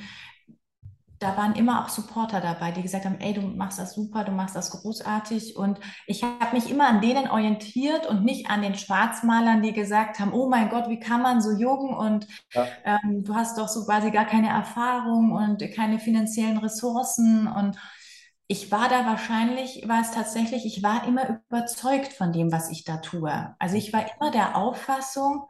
da 1.21 1.37
waren 1.37 1.55
immer 1.55 1.85
auch 1.85 1.91
Supporter 1.91 2.41
dabei, 2.41 2.73
die 2.73 2.81
gesagt 2.81 3.05
haben, 3.05 3.21
ey, 3.21 3.35
du 3.35 3.43
machst 3.43 3.79
das 3.79 3.93
super, 3.93 4.25
du 4.25 4.33
machst 4.33 4.57
das 4.57 4.71
großartig. 4.71 5.55
Und 5.55 5.79
ich 6.07 6.23
habe 6.23 6.57
mich 6.57 6.71
immer 6.71 6.89
an 6.89 7.03
denen 7.03 7.29
orientiert 7.29 8.07
und 8.07 8.25
nicht 8.25 8.49
an 8.49 8.63
den 8.63 8.75
Schwarzmalern, 8.75 9.61
die 9.61 9.75
gesagt 9.75 10.19
haben, 10.19 10.33
oh 10.33 10.49
mein 10.49 10.71
Gott, 10.71 10.89
wie 10.89 10.99
kann 10.99 11.21
man 11.21 11.43
so 11.43 11.53
jung 11.53 11.95
und 11.95 12.27
ja. 12.55 12.67
ähm, 12.85 13.23
du 13.23 13.35
hast 13.35 13.59
doch 13.59 13.69
so 13.69 13.85
quasi 13.85 14.11
gar 14.11 14.25
keine 14.25 14.49
Erfahrung 14.49 15.33
und 15.33 15.63
keine 15.75 15.99
finanziellen 15.99 16.57
Ressourcen. 16.57 17.47
Und 17.47 17.77
ich 18.47 18.73
war 18.73 18.89
da 18.89 19.05
wahrscheinlich, 19.05 19.87
war 19.87 20.01
es 20.01 20.13
tatsächlich, 20.13 20.65
ich 20.65 20.83
war 20.83 21.07
immer 21.07 21.43
überzeugt 21.51 22.15
von 22.15 22.33
dem, 22.33 22.51
was 22.51 22.71
ich 22.71 22.85
da 22.85 22.97
tue. 22.97 23.55
Also 23.59 23.77
ich 23.77 23.93
war 23.93 24.07
immer 24.17 24.31
der 24.31 24.57
Auffassung, 24.57 25.45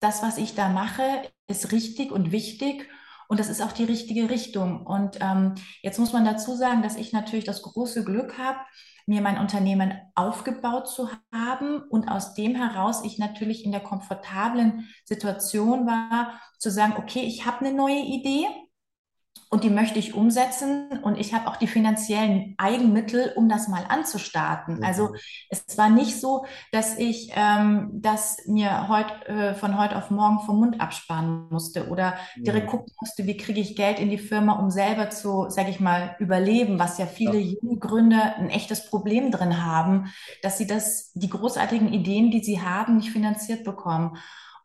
das, 0.00 0.20
was 0.24 0.36
ich 0.36 0.56
da 0.56 0.68
mache, 0.68 1.04
ist 1.46 1.70
richtig 1.70 2.10
und 2.10 2.32
wichtig 2.32 2.88
und 3.32 3.40
das 3.40 3.48
ist 3.48 3.62
auch 3.62 3.72
die 3.72 3.84
richtige 3.84 4.28
Richtung. 4.28 4.84
Und 4.84 5.16
ähm, 5.22 5.54
jetzt 5.80 5.98
muss 5.98 6.12
man 6.12 6.26
dazu 6.26 6.54
sagen, 6.54 6.82
dass 6.82 6.96
ich 6.96 7.14
natürlich 7.14 7.46
das 7.46 7.62
große 7.62 8.04
Glück 8.04 8.36
habe, 8.36 8.58
mir 9.06 9.22
mein 9.22 9.38
Unternehmen 9.38 9.94
aufgebaut 10.14 10.86
zu 10.86 11.08
haben 11.32 11.80
und 11.80 12.08
aus 12.08 12.34
dem 12.34 12.54
heraus 12.54 13.02
ich 13.06 13.16
natürlich 13.16 13.64
in 13.64 13.72
der 13.72 13.80
komfortablen 13.80 14.86
Situation 15.06 15.86
war, 15.86 16.38
zu 16.58 16.70
sagen, 16.70 16.96
okay, 16.98 17.22
ich 17.22 17.46
habe 17.46 17.64
eine 17.64 17.74
neue 17.74 18.00
Idee 18.00 18.48
und 19.52 19.64
die 19.64 19.70
möchte 19.70 19.98
ich 19.98 20.14
umsetzen 20.14 21.00
und 21.02 21.18
ich 21.18 21.34
habe 21.34 21.46
auch 21.46 21.56
die 21.56 21.66
finanziellen 21.66 22.54
Eigenmittel, 22.56 23.34
um 23.36 23.50
das 23.50 23.68
mal 23.68 23.84
anzustarten. 23.86 24.78
Mhm. 24.78 24.82
Also 24.82 25.10
es 25.50 25.76
war 25.76 25.90
nicht 25.90 26.18
so, 26.18 26.46
dass 26.72 26.96
ich 26.96 27.32
ähm, 27.36 27.90
das 27.92 28.38
mir 28.46 28.88
heut, 28.88 29.28
äh, 29.28 29.52
von 29.52 29.76
heute 29.76 29.96
auf 29.96 30.10
morgen 30.10 30.40
vom 30.40 30.58
Mund 30.58 30.80
absparen 30.80 31.48
musste 31.50 31.88
oder 31.88 32.14
mhm. 32.34 32.44
direkt 32.44 32.68
gucken 32.68 32.94
musste, 32.98 33.26
wie 33.26 33.36
kriege 33.36 33.60
ich 33.60 33.76
Geld 33.76 33.98
in 33.98 34.08
die 34.08 34.16
Firma, 34.16 34.54
um 34.54 34.70
selber 34.70 35.10
zu, 35.10 35.50
sage 35.50 35.68
ich 35.68 35.80
mal, 35.80 36.16
überleben, 36.18 36.78
was 36.78 36.96
ja 36.96 37.04
viele 37.04 37.36
ja. 37.36 37.54
junge 37.60 37.78
Gründer 37.78 38.36
ein 38.38 38.48
echtes 38.48 38.88
Problem 38.88 39.30
drin 39.30 39.62
haben, 39.62 40.10
dass 40.40 40.56
sie 40.56 40.66
das, 40.66 41.12
die 41.12 41.28
großartigen 41.28 41.92
Ideen, 41.92 42.30
die 42.30 42.42
sie 42.42 42.62
haben, 42.62 42.96
nicht 42.96 43.10
finanziert 43.10 43.64
bekommen. 43.64 44.16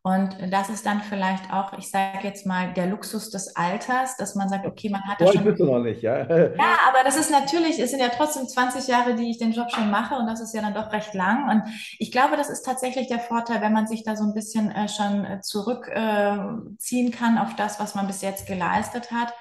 Und 0.03 0.37
das 0.51 0.69
ist 0.69 0.85
dann 0.85 1.01
vielleicht 1.01 1.51
auch, 1.51 1.73
ich 1.77 1.89
sage 1.91 2.19
jetzt 2.23 2.45
mal, 2.45 2.73
der 2.73 2.87
Luxus 2.87 3.29
des 3.29 3.55
Alters, 3.55 4.15
dass 4.15 4.35
man 4.35 4.47
sagt, 4.47 4.65
okay, 4.65 4.89
man 4.89 5.01
hat 5.03 5.19
das 5.19 5.33
schon. 5.33 5.43
Bist 5.43 5.59
du 5.59 5.65
noch 5.65 5.79
nicht, 5.79 6.01
ja. 6.01 6.19
Ja, 6.29 6.77
aber 6.87 7.03
das 7.03 7.17
ist 7.17 7.29
natürlich, 7.29 7.79
es 7.79 7.91
sind 7.91 7.99
ja 7.99 8.09
trotzdem 8.09 8.47
20 8.47 8.87
Jahre, 8.87 9.15
die 9.15 9.29
ich 9.29 9.37
den 9.37 9.51
Job 9.51 9.69
schon 9.71 9.91
mache 9.91 10.15
und 10.15 10.27
das 10.27 10.39
ist 10.39 10.53
ja 10.53 10.61
dann 10.61 10.73
doch 10.73 10.91
recht 10.93 11.13
lang. 11.13 11.49
Und 11.49 11.63
ich 11.99 12.11
glaube, 12.11 12.37
das 12.37 12.49
ist 12.49 12.63
tatsächlich 12.63 13.07
der 13.07 13.19
Vorteil, 13.19 13.61
wenn 13.61 13.73
man 13.73 13.87
sich 13.87 14.03
da 14.03 14.15
so 14.15 14.23
ein 14.23 14.33
bisschen 14.33 14.71
äh, 14.71 14.87
schon 14.87 15.25
äh, 15.25 15.41
zurückziehen 15.41 17.07
äh, 17.07 17.11
kann 17.11 17.37
auf 17.37 17.55
das, 17.55 17.79
was 17.79 17.95
man 17.95 18.07
bis 18.07 18.21
jetzt 18.21 18.47
geleistet 18.47 19.11
hat. 19.11 19.33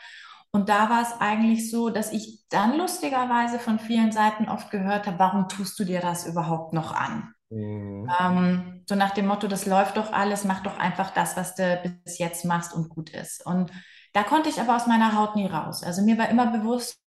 Und 0.51 0.69
da 0.69 0.89
war 0.89 1.03
es 1.03 1.21
eigentlich 1.21 1.71
so, 1.71 1.91
dass 1.91 2.13
ich 2.13 2.45
dann 2.49 2.77
lustigerweise 2.77 3.59
von 3.59 3.79
vielen 3.79 4.11
Seiten 4.11 4.49
oft 4.49 4.71
gehört 4.71 5.07
habe, 5.07 5.19
warum 5.19 5.49
tust 5.49 5.79
du 5.79 5.85
dir 5.85 6.01
das 6.01 6.27
überhaupt 6.27 6.73
noch 6.73 6.93
an? 6.95 7.35
Mhm. 7.51 8.11
Ähm, 8.21 8.83
so 8.87 8.95
nach 8.95 9.13
dem 9.13 9.27
Motto, 9.27 9.49
das 9.49 9.67
läuft 9.67 9.97
doch 9.97 10.13
alles, 10.13 10.45
mach 10.45 10.63
doch 10.63 10.79
einfach 10.79 11.11
das, 11.13 11.37
was 11.37 11.55
du 11.55 11.99
bis 12.05 12.19
jetzt 12.19 12.45
machst 12.45 12.73
und 12.75 12.89
gut 12.89 13.11
ist. 13.11 13.45
Und 13.45 13.71
da 14.13 14.23
konnte 14.23 14.49
ich 14.49 14.61
aber 14.61 14.77
aus 14.77 14.87
meiner 14.87 15.15
Haut 15.17 15.37
nie 15.37 15.47
raus. 15.47 15.83
Also 15.83 16.03
mir 16.03 16.19
war 16.19 16.29
immer 16.29 16.47
bewusst, 16.47 16.99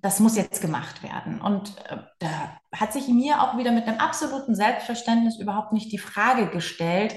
das 0.00 0.20
muss 0.20 0.36
jetzt 0.36 0.60
gemacht 0.60 1.02
werden. 1.02 1.40
Und 1.40 1.76
äh, 1.88 1.96
da 2.18 2.58
hat 2.72 2.92
sich 2.92 3.08
mir 3.08 3.42
auch 3.42 3.56
wieder 3.56 3.72
mit 3.72 3.86
einem 3.86 3.98
absoluten 3.98 4.54
Selbstverständnis 4.54 5.38
überhaupt 5.38 5.72
nicht 5.72 5.90
die 5.90 5.98
Frage 5.98 6.48
gestellt, 6.48 7.14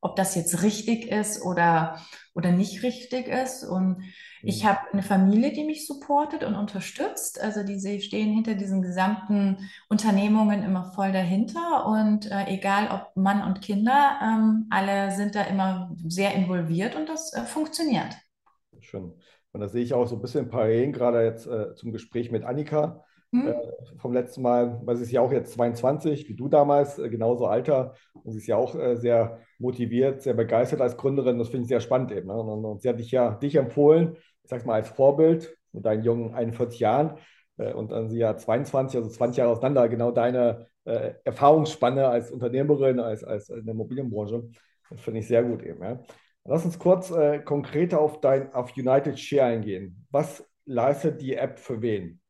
ob 0.00 0.16
das 0.16 0.34
jetzt 0.34 0.62
richtig 0.62 1.08
ist 1.08 1.42
oder, 1.42 2.00
oder 2.34 2.50
nicht 2.50 2.82
richtig 2.82 3.26
ist. 3.28 3.64
Und 3.64 4.02
ich 4.42 4.62
mhm. 4.62 4.68
habe 4.68 4.80
eine 4.92 5.02
Familie, 5.02 5.52
die 5.52 5.64
mich 5.64 5.86
supportet 5.86 6.44
und 6.44 6.54
unterstützt. 6.54 7.40
Also 7.40 7.62
die 7.62 8.00
stehen 8.00 8.32
hinter 8.32 8.54
diesen 8.54 8.82
gesamten 8.82 9.68
Unternehmungen 9.88 10.62
immer 10.62 10.92
voll 10.92 11.12
dahinter. 11.12 11.86
Und 11.86 12.30
äh, 12.30 12.46
egal 12.48 12.88
ob 12.90 13.16
Mann 13.16 13.42
und 13.42 13.60
Kinder, 13.60 14.18
ähm, 14.22 14.66
alle 14.70 15.12
sind 15.12 15.34
da 15.34 15.42
immer 15.42 15.94
sehr 16.06 16.34
involviert 16.34 16.96
und 16.96 17.08
das 17.08 17.32
äh, 17.32 17.42
funktioniert. 17.42 18.16
Schön. 18.80 19.12
Und 19.52 19.60
da 19.60 19.68
sehe 19.68 19.82
ich 19.82 19.94
auch 19.94 20.06
so 20.06 20.16
ein 20.16 20.22
bisschen 20.22 20.50
Parallelen, 20.50 20.92
gerade 20.92 21.24
jetzt 21.24 21.46
äh, 21.46 21.74
zum 21.74 21.92
Gespräch 21.92 22.30
mit 22.30 22.44
Annika 22.44 23.04
mhm. 23.30 23.54
vom 23.98 24.12
letzten 24.12 24.42
Mal, 24.42 24.80
weil 24.84 24.96
sie 24.96 25.04
ist 25.04 25.12
ja 25.12 25.20
auch 25.20 25.32
jetzt 25.32 25.52
22, 25.52 26.28
wie 26.28 26.34
du 26.34 26.48
damals, 26.48 26.98
äh, 26.98 27.08
genauso 27.08 27.46
Alter. 27.46 27.94
Und 28.12 28.32
sie 28.32 28.38
ist 28.38 28.46
ja 28.46 28.56
auch 28.56 28.74
äh, 28.74 28.96
sehr 28.96 29.40
motiviert, 29.58 30.22
sehr 30.22 30.34
begeistert 30.34 30.80
als 30.80 30.96
Gründerin. 30.96 31.38
Das 31.38 31.48
finde 31.48 31.62
ich 31.62 31.68
sehr 31.68 31.80
spannend 31.80 32.12
eben. 32.12 32.28
Ne? 32.28 32.34
Und, 32.34 32.64
und, 32.64 32.82
sie 32.82 32.88
hat 32.88 32.98
dich 32.98 33.10
ja 33.10 33.34
dich 33.34 33.56
empfohlen, 33.56 34.16
ich 34.42 34.50
sag's 34.50 34.64
mal 34.64 34.74
als 34.74 34.88
Vorbild 34.88 35.56
mit 35.72 35.84
deinen 35.84 36.02
jungen 36.02 36.34
41 36.34 36.80
Jahren. 36.80 37.18
Und 37.74 37.90
dann 37.90 38.08
sie 38.08 38.18
ja 38.18 38.36
22, 38.36 38.98
also 38.98 39.10
20 39.10 39.38
Jahre 39.38 39.50
auseinander, 39.50 39.88
genau 39.88 40.12
deine 40.12 40.68
äh, 40.88 41.14
Erfahrungsspanne 41.24 42.08
als 42.08 42.30
Unternehmerin, 42.30 42.98
als, 42.98 43.22
als 43.22 43.50
in 43.50 43.64
der 43.64 43.74
Immobilienbranche. 43.74 44.48
Das 44.90 45.00
finde 45.00 45.20
ich 45.20 45.28
sehr 45.28 45.42
gut 45.42 45.62
eben. 45.62 45.82
Ja. 45.82 46.00
Lass 46.44 46.64
uns 46.64 46.78
kurz 46.78 47.10
äh, 47.10 47.40
konkreter 47.40 48.00
auf 48.00 48.20
dein 48.20 48.54
auf 48.54 48.74
United 48.74 49.18
Share 49.18 49.44
eingehen. 49.44 50.06
Was 50.10 50.48
leistet 50.64 51.20
die 51.20 51.34
App 51.34 51.58
für 51.58 51.82
wen? 51.82 52.20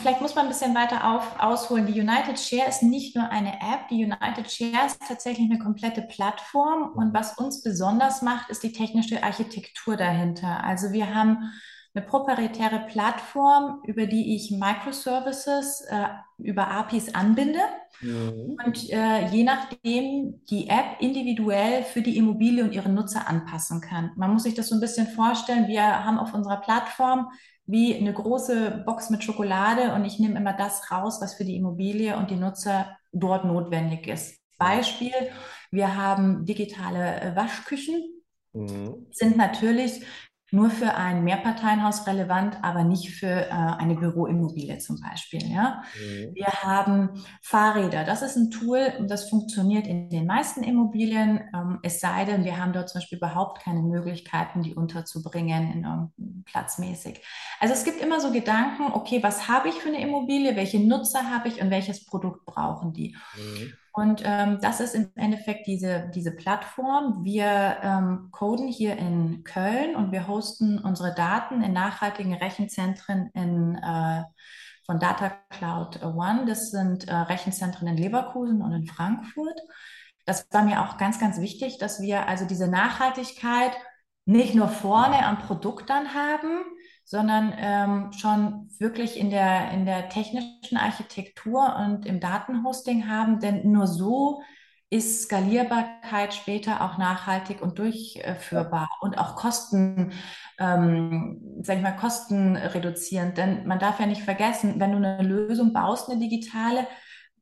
Vielleicht 0.00 0.20
muss 0.20 0.34
man 0.34 0.46
ein 0.46 0.50
bisschen 0.50 0.74
weiter 0.74 1.10
auf, 1.10 1.38
ausholen. 1.38 1.86
Die 1.86 2.00
United 2.00 2.38
Share 2.38 2.68
ist 2.68 2.82
nicht 2.82 3.16
nur 3.16 3.28
eine 3.30 3.54
App, 3.54 3.88
die 3.90 4.04
United 4.04 4.50
Share 4.50 4.86
ist 4.86 5.00
tatsächlich 5.06 5.50
eine 5.50 5.58
komplette 5.58 6.02
Plattform. 6.02 6.92
Und 6.94 7.14
was 7.14 7.38
uns 7.38 7.62
besonders 7.62 8.22
macht, 8.22 8.50
ist 8.50 8.62
die 8.62 8.72
technische 8.72 9.22
Architektur 9.22 9.96
dahinter. 9.96 10.62
Also 10.64 10.92
wir 10.92 11.14
haben 11.14 11.52
eine 11.94 12.04
proprietäre 12.04 12.86
Plattform, 12.90 13.80
über 13.84 14.06
die 14.06 14.34
ich 14.34 14.50
Microservices 14.50 15.82
äh, 15.82 16.08
über 16.38 16.66
APIs 16.68 17.14
anbinde 17.14 17.60
mhm. 18.00 18.56
und 18.64 18.90
äh, 18.90 19.28
je 19.28 19.44
nachdem 19.44 20.44
die 20.50 20.68
App 20.68 20.96
individuell 20.98 21.84
für 21.84 22.02
die 22.02 22.16
Immobilie 22.16 22.64
und 22.64 22.74
ihre 22.74 22.88
Nutzer 22.88 23.28
anpassen 23.28 23.80
kann. 23.80 24.10
Man 24.16 24.32
muss 24.32 24.42
sich 24.42 24.54
das 24.54 24.68
so 24.68 24.74
ein 24.74 24.80
bisschen 24.80 25.06
vorstellen. 25.06 25.68
Wir 25.68 26.04
haben 26.04 26.18
auf 26.18 26.34
unserer 26.34 26.60
Plattform 26.60 27.28
wie 27.66 27.96
eine 27.96 28.12
große 28.12 28.82
Box 28.84 29.10
mit 29.10 29.24
Schokolade 29.24 29.94
und 29.94 30.04
ich 30.04 30.18
nehme 30.18 30.38
immer 30.38 30.52
das 30.52 30.90
raus, 30.90 31.18
was 31.20 31.34
für 31.34 31.44
die 31.44 31.56
Immobilie 31.56 32.16
und 32.16 32.30
die 32.30 32.36
Nutzer 32.36 32.96
dort 33.12 33.44
notwendig 33.44 34.06
ist. 34.06 34.38
Beispiel, 34.58 35.12
wir 35.70 35.96
haben 35.96 36.44
digitale 36.44 37.20
äh, 37.20 37.36
Waschküchen, 37.36 38.02
mhm. 38.52 39.06
sind 39.10 39.36
natürlich 39.36 40.04
nur 40.54 40.70
für 40.70 40.94
ein 40.94 41.24
Mehrparteienhaus 41.24 42.06
relevant, 42.06 42.56
aber 42.62 42.84
nicht 42.84 43.10
für 43.10 43.26
äh, 43.26 43.50
eine 43.50 43.94
Büroimmobilie 43.94 44.78
zum 44.78 45.00
Beispiel. 45.00 45.42
Ja? 45.50 45.82
Mhm. 45.94 46.34
Wir 46.34 46.46
haben 46.46 47.10
Fahrräder. 47.42 48.04
Das 48.04 48.22
ist 48.22 48.36
ein 48.36 48.50
Tool, 48.50 48.92
das 49.06 49.28
funktioniert 49.28 49.86
in 49.86 50.08
den 50.08 50.26
meisten 50.26 50.62
Immobilien, 50.62 51.40
ähm, 51.54 51.80
es 51.82 52.00
sei 52.00 52.24
denn, 52.24 52.44
wir 52.44 52.58
haben 52.58 52.72
dort 52.72 52.88
zum 52.88 53.00
Beispiel 53.00 53.18
überhaupt 53.18 53.62
keine 53.62 53.82
Möglichkeiten, 53.82 54.62
die 54.62 54.74
unterzubringen 54.74 55.72
in 55.72 55.86
um, 55.86 56.44
platzmäßig. 56.44 57.20
Also 57.60 57.74
es 57.74 57.84
gibt 57.84 58.00
immer 58.00 58.20
so 58.20 58.32
Gedanken, 58.32 58.92
okay, 58.92 59.22
was 59.22 59.48
habe 59.48 59.68
ich 59.68 59.74
für 59.74 59.88
eine 59.88 60.00
Immobilie, 60.00 60.56
welche 60.56 60.80
Nutzer 60.80 61.30
habe 61.30 61.48
ich 61.48 61.60
und 61.60 61.70
welches 61.70 62.04
Produkt 62.04 62.44
brauchen 62.44 62.92
die? 62.92 63.16
Mhm. 63.36 63.72
Und 63.96 64.22
ähm, 64.24 64.58
das 64.60 64.80
ist 64.80 64.96
im 64.96 65.12
Endeffekt 65.14 65.68
diese, 65.68 66.10
diese 66.12 66.32
Plattform. 66.32 67.24
Wir 67.24 67.76
ähm, 67.80 68.28
coden 68.32 68.66
hier 68.66 68.96
in 68.96 69.44
Köln 69.44 69.94
und 69.94 70.10
wir 70.10 70.26
hosten 70.26 70.80
unsere 70.80 71.14
Daten 71.14 71.62
in 71.62 71.72
nachhaltigen 71.72 72.34
Rechenzentren 72.34 73.30
in, 73.34 73.76
äh, 73.76 74.24
von 74.84 74.98
Data 74.98 75.30
Cloud 75.48 76.02
One. 76.02 76.44
Das 76.44 76.72
sind 76.72 77.06
äh, 77.06 77.14
Rechenzentren 77.14 77.86
in 77.86 77.96
Leverkusen 77.96 78.62
und 78.62 78.72
in 78.72 78.84
Frankfurt. 78.84 79.60
Das 80.26 80.48
war 80.50 80.64
mir 80.64 80.82
auch 80.82 80.98
ganz, 80.98 81.20
ganz 81.20 81.38
wichtig, 81.38 81.78
dass 81.78 82.00
wir 82.00 82.26
also 82.26 82.46
diese 82.46 82.66
Nachhaltigkeit 82.66 83.76
nicht 84.24 84.56
nur 84.56 84.66
vorne 84.66 85.24
am 85.24 85.38
Produkt 85.38 85.88
dann 85.88 86.14
haben, 86.14 86.64
sondern 87.04 87.54
ähm, 87.56 88.12
schon 88.12 88.68
wirklich 88.78 89.18
in 89.18 89.30
der, 89.30 89.70
in 89.72 89.84
der 89.86 90.08
technischen 90.08 90.76
Architektur 90.76 91.76
und 91.76 92.06
im 92.06 92.20
Datenhosting 92.20 93.08
haben, 93.08 93.40
denn 93.40 93.70
nur 93.70 93.86
so 93.86 94.42
ist 94.90 95.24
Skalierbarkeit 95.24 96.34
später 96.34 96.80
auch 96.82 96.98
nachhaltig 96.98 97.60
und 97.60 97.78
durchführbar 97.78 98.88
und 99.00 99.18
auch 99.18 99.34
Kosten, 99.34 100.12
ähm, 100.58 101.40
sag 101.62 101.78
ich 101.78 101.82
mal, 101.82 101.96
kostenreduzierend. 101.96 103.36
Denn 103.36 103.66
man 103.66 103.80
darf 103.80 103.98
ja 103.98 104.06
nicht 104.06 104.22
vergessen, 104.22 104.78
wenn 104.78 104.92
du 104.92 104.98
eine 104.98 105.22
Lösung 105.22 105.72
baust, 105.72 106.08
eine 106.08 106.20
digitale, 106.20 106.86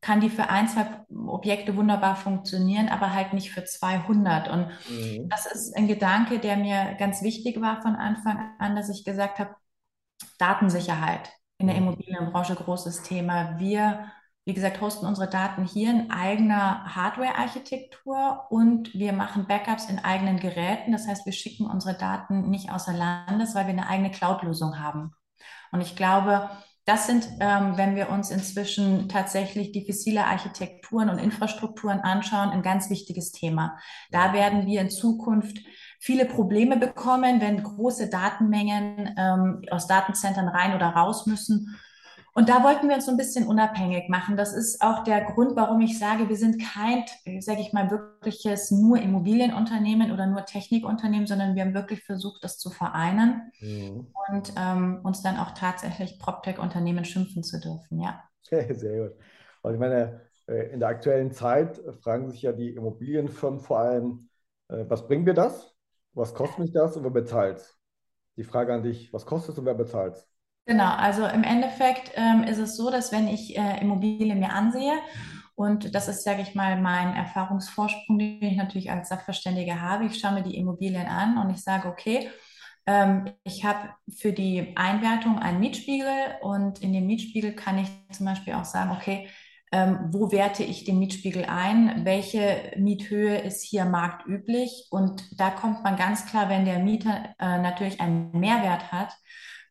kann 0.03 0.19
die 0.19 0.29
für 0.29 0.49
ein, 0.49 0.67
zwei 0.67 0.85
Objekte 1.27 1.77
wunderbar 1.77 2.17
funktionieren, 2.17 2.89
aber 2.89 3.13
halt 3.13 3.31
nicht 3.31 3.51
für 3.51 3.63
200. 3.63 4.49
Und 4.49 4.67
mhm. 4.89 5.29
das 5.29 5.45
ist 5.45 5.75
ein 5.77 5.87
Gedanke, 5.87 6.39
der 6.39 6.57
mir 6.57 6.95
ganz 6.99 7.23
wichtig 7.23 7.61
war 7.61 7.81
von 7.81 7.95
Anfang 7.95 8.51
an, 8.59 8.75
dass 8.75 8.89
ich 8.89 9.05
gesagt 9.05 9.39
habe, 9.39 9.55
Datensicherheit 10.37 11.31
in 11.57 11.67
der 11.67 11.77
mhm. 11.77 11.87
Immobilienbranche 11.87 12.55
großes 12.55 13.03
Thema. 13.03 13.57
Wir 13.59 14.11
wie 14.45 14.53
gesagt, 14.53 14.81
hosten 14.81 15.05
unsere 15.05 15.29
Daten 15.29 15.63
hier 15.63 15.89
in 15.89 16.11
eigener 16.11 16.83
Hardware-Architektur 16.95 18.47
und 18.49 18.93
wir 18.93 19.13
machen 19.13 19.47
Backups 19.47 19.89
in 19.89 19.99
eigenen 19.99 20.37
Geräten. 20.37 20.91
Das 20.91 21.07
heißt, 21.07 21.25
wir 21.25 21.31
schicken 21.31 21.65
unsere 21.65 21.97
Daten 21.97 22.49
nicht 22.49 22.69
außer 22.69 22.91
Landes, 22.91 23.55
weil 23.55 23.67
wir 23.67 23.73
eine 23.73 23.87
eigene 23.87 24.11
Cloud-Lösung 24.11 24.81
haben. 24.81 25.13
Und 25.71 25.79
ich 25.79 25.95
glaube, 25.95 26.49
das 26.85 27.07
sind, 27.07 27.27
ähm, 27.39 27.77
wenn 27.77 27.95
wir 27.95 28.09
uns 28.09 28.29
inzwischen 28.29 29.07
tatsächlich 29.07 29.71
diffizile 29.71 30.25
Architekturen 30.25 31.09
und 31.09 31.17
Infrastrukturen 31.17 32.01
anschauen, 32.01 32.49
ein 32.49 32.61
ganz 32.61 32.89
wichtiges 32.89 33.31
Thema. 33.31 33.77
Da 34.11 34.33
werden 34.33 34.65
wir 34.65 34.81
in 34.81 34.89
Zukunft 34.89 35.59
viele 35.99 36.25
Probleme 36.25 36.77
bekommen, 36.77 37.39
wenn 37.39 37.63
große 37.63 38.09
Datenmengen 38.09 39.15
ähm, 39.17 39.61
aus 39.71 39.87
Datenzentren 39.87 40.49
rein 40.49 40.75
oder 40.75 40.87
raus 40.87 41.25
müssen 41.25 41.79
und 42.35 42.49
da 42.49 42.63
wollten 42.63 42.89
wir 42.89 42.95
uns 42.95 43.05
so 43.05 43.11
ein 43.11 43.17
bisschen 43.17 43.45
unabhängig 43.47 44.09
machen. 44.09 44.35
Das 44.35 44.53
ist 44.53 44.81
auch 44.81 45.03
der 45.03 45.23
Grund, 45.23 45.55
warum 45.55 45.81
ich 45.81 45.99
sage, 45.99 46.29
wir 46.29 46.35
sind 46.35 46.59
kein, 46.59 47.05
sage 47.41 47.61
ich 47.61 47.73
mal, 47.73 47.91
wirkliches 47.91 48.71
nur 48.71 48.97
Immobilienunternehmen 48.97 50.11
oder 50.11 50.25
nur 50.25 50.43
Technikunternehmen, 50.45 51.27
sondern 51.27 51.55
wir 51.55 51.63
haben 51.63 51.75
wirklich 51.75 52.03
versucht, 52.03 52.43
das 52.43 52.57
zu 52.57 52.71
vereinen 52.71 53.51
mhm. 53.59 54.07
und 54.31 54.53
ähm, 54.57 55.01
uns 55.03 55.21
dann 55.21 55.37
auch 55.37 55.51
tatsächlich 55.51 56.17
PropTech-Unternehmen 56.17 57.05
schimpfen 57.05 57.43
zu 57.43 57.59
dürfen. 57.59 57.99
Ja. 57.99 58.23
Sehr, 58.43 58.73
gut. 58.73 59.15
Und 59.61 59.73
ich 59.73 59.79
meine, 59.79 60.21
äh, 60.47 60.73
in 60.73 60.79
der 60.79 60.89
aktuellen 60.89 61.31
Zeit 61.31 61.79
fragen 62.01 62.31
sich 62.31 62.41
ja 62.41 62.51
die 62.51 62.69
Immobilienfirmen 62.69 63.59
vor 63.59 63.79
allem, 63.79 64.29
äh, 64.69 64.85
was 64.87 65.07
bringt 65.07 65.25
mir 65.25 65.35
das? 65.35 65.73
Was 66.13 66.33
kostet 66.33 66.59
mich 66.59 66.71
das 66.71 66.97
und 66.97 67.03
wer 67.03 67.11
bezahlt 67.11 67.77
Die 68.37 68.43
Frage 68.43 68.73
an 68.73 68.83
dich, 68.83 69.13
was 69.13 69.25
kostet 69.25 69.53
es 69.53 69.59
und 69.59 69.65
wer 69.65 69.73
bezahlt 69.75 70.15
es? 70.15 70.32
Genau, 70.65 70.91
also 70.95 71.25
im 71.25 71.43
Endeffekt 71.43 72.11
ähm, 72.15 72.43
ist 72.43 72.57
es 72.57 72.77
so, 72.77 72.89
dass 72.89 73.11
wenn 73.11 73.27
ich 73.27 73.57
äh, 73.57 73.81
Immobilien 73.81 74.39
mir 74.39 74.53
ansehe, 74.53 74.93
und 75.55 75.93
das 75.93 76.07
ist, 76.07 76.23
sage 76.23 76.41
ich 76.41 76.55
mal, 76.55 76.81
mein 76.81 77.15
Erfahrungsvorsprung, 77.15 78.17
den 78.17 78.41
ich 78.41 78.57
natürlich 78.57 78.89
als 78.89 79.09
Sachverständige 79.09 79.81
habe, 79.81 80.05
ich 80.05 80.19
schaue 80.19 80.33
mir 80.33 80.43
die 80.43 80.55
Immobilien 80.57 81.05
an 81.05 81.37
und 81.37 81.51
ich 81.51 81.61
sage, 81.61 81.87
okay, 81.87 82.29
ähm, 82.87 83.25
ich 83.43 83.63
habe 83.63 83.89
für 84.09 84.33
die 84.33 84.73
Einwertung 84.75 85.37
einen 85.39 85.59
Mietspiegel 85.59 86.07
und 86.41 86.81
in 86.81 86.93
dem 86.93 87.05
Mietspiegel 87.07 87.53
kann 87.53 87.77
ich 87.77 87.89
zum 88.11 88.25
Beispiel 88.25 88.53
auch 88.53 88.65
sagen, 88.65 88.91
okay, 88.91 89.27
ähm, 89.71 90.09
wo 90.11 90.31
werte 90.31 90.63
ich 90.63 90.85
den 90.85 90.99
Mietspiegel 90.99 91.45
ein? 91.45 92.05
Welche 92.05 92.73
Miethöhe 92.77 93.37
ist 93.39 93.63
hier 93.63 93.85
marktüblich? 93.85 94.87
Und 94.91 95.39
da 95.39 95.49
kommt 95.49 95.83
man 95.83 95.97
ganz 95.97 96.25
klar, 96.25 96.49
wenn 96.49 96.65
der 96.65 96.79
Mieter 96.79 97.35
äh, 97.39 97.57
natürlich 97.59 97.99
einen 97.99 98.31
Mehrwert 98.39 98.91
hat, 98.91 99.13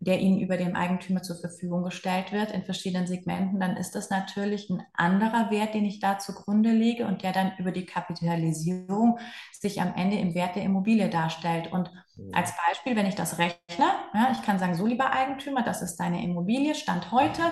der 0.05 0.19
ihnen 0.19 0.41
über 0.41 0.57
dem 0.57 0.75
Eigentümer 0.75 1.23
zur 1.23 1.37
Verfügung 1.37 1.85
gestellt 1.85 2.33
wird 2.33 2.51
in 2.51 2.65
verschiedenen 2.65 3.07
Segmenten, 3.07 3.61
dann 3.61 3.77
ist 3.77 3.95
das 3.95 4.11
natürlich 4.11 4.69
ein 4.69 4.83
anderer 4.95 5.53
Wert, 5.53 5.75
den 5.75 5.85
ich 5.85 6.01
da 6.01 6.19
zugrunde 6.19 6.73
lege 6.73 7.07
und 7.07 7.23
der 7.23 7.33
dann 7.33 7.53
über 7.59 7.71
die 7.71 7.87
Kapitalisierung 7.87 9.21
sich 9.53 9.81
am 9.81 9.95
Ende 9.95 10.19
im 10.19 10.35
Wert 10.35 10.57
der 10.57 10.65
Immobilie 10.65 11.09
darstellt. 11.09 11.71
Und 11.71 11.93
als 12.33 12.53
Beispiel, 12.67 12.97
wenn 12.97 13.07
ich 13.07 13.15
das 13.15 13.39
rechne, 13.39 13.87
ja, 14.13 14.31
ich 14.33 14.43
kann 14.43 14.59
sagen, 14.59 14.75
so 14.75 14.87
lieber 14.87 15.13
Eigentümer, 15.13 15.63
das 15.63 15.83
ist 15.83 15.97
deine 15.97 16.25
Immobilie, 16.25 16.75
Stand 16.75 17.13
heute, 17.13 17.43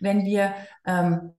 wenn 0.00 0.24
wir 0.24 0.52
ähm, 0.86 1.34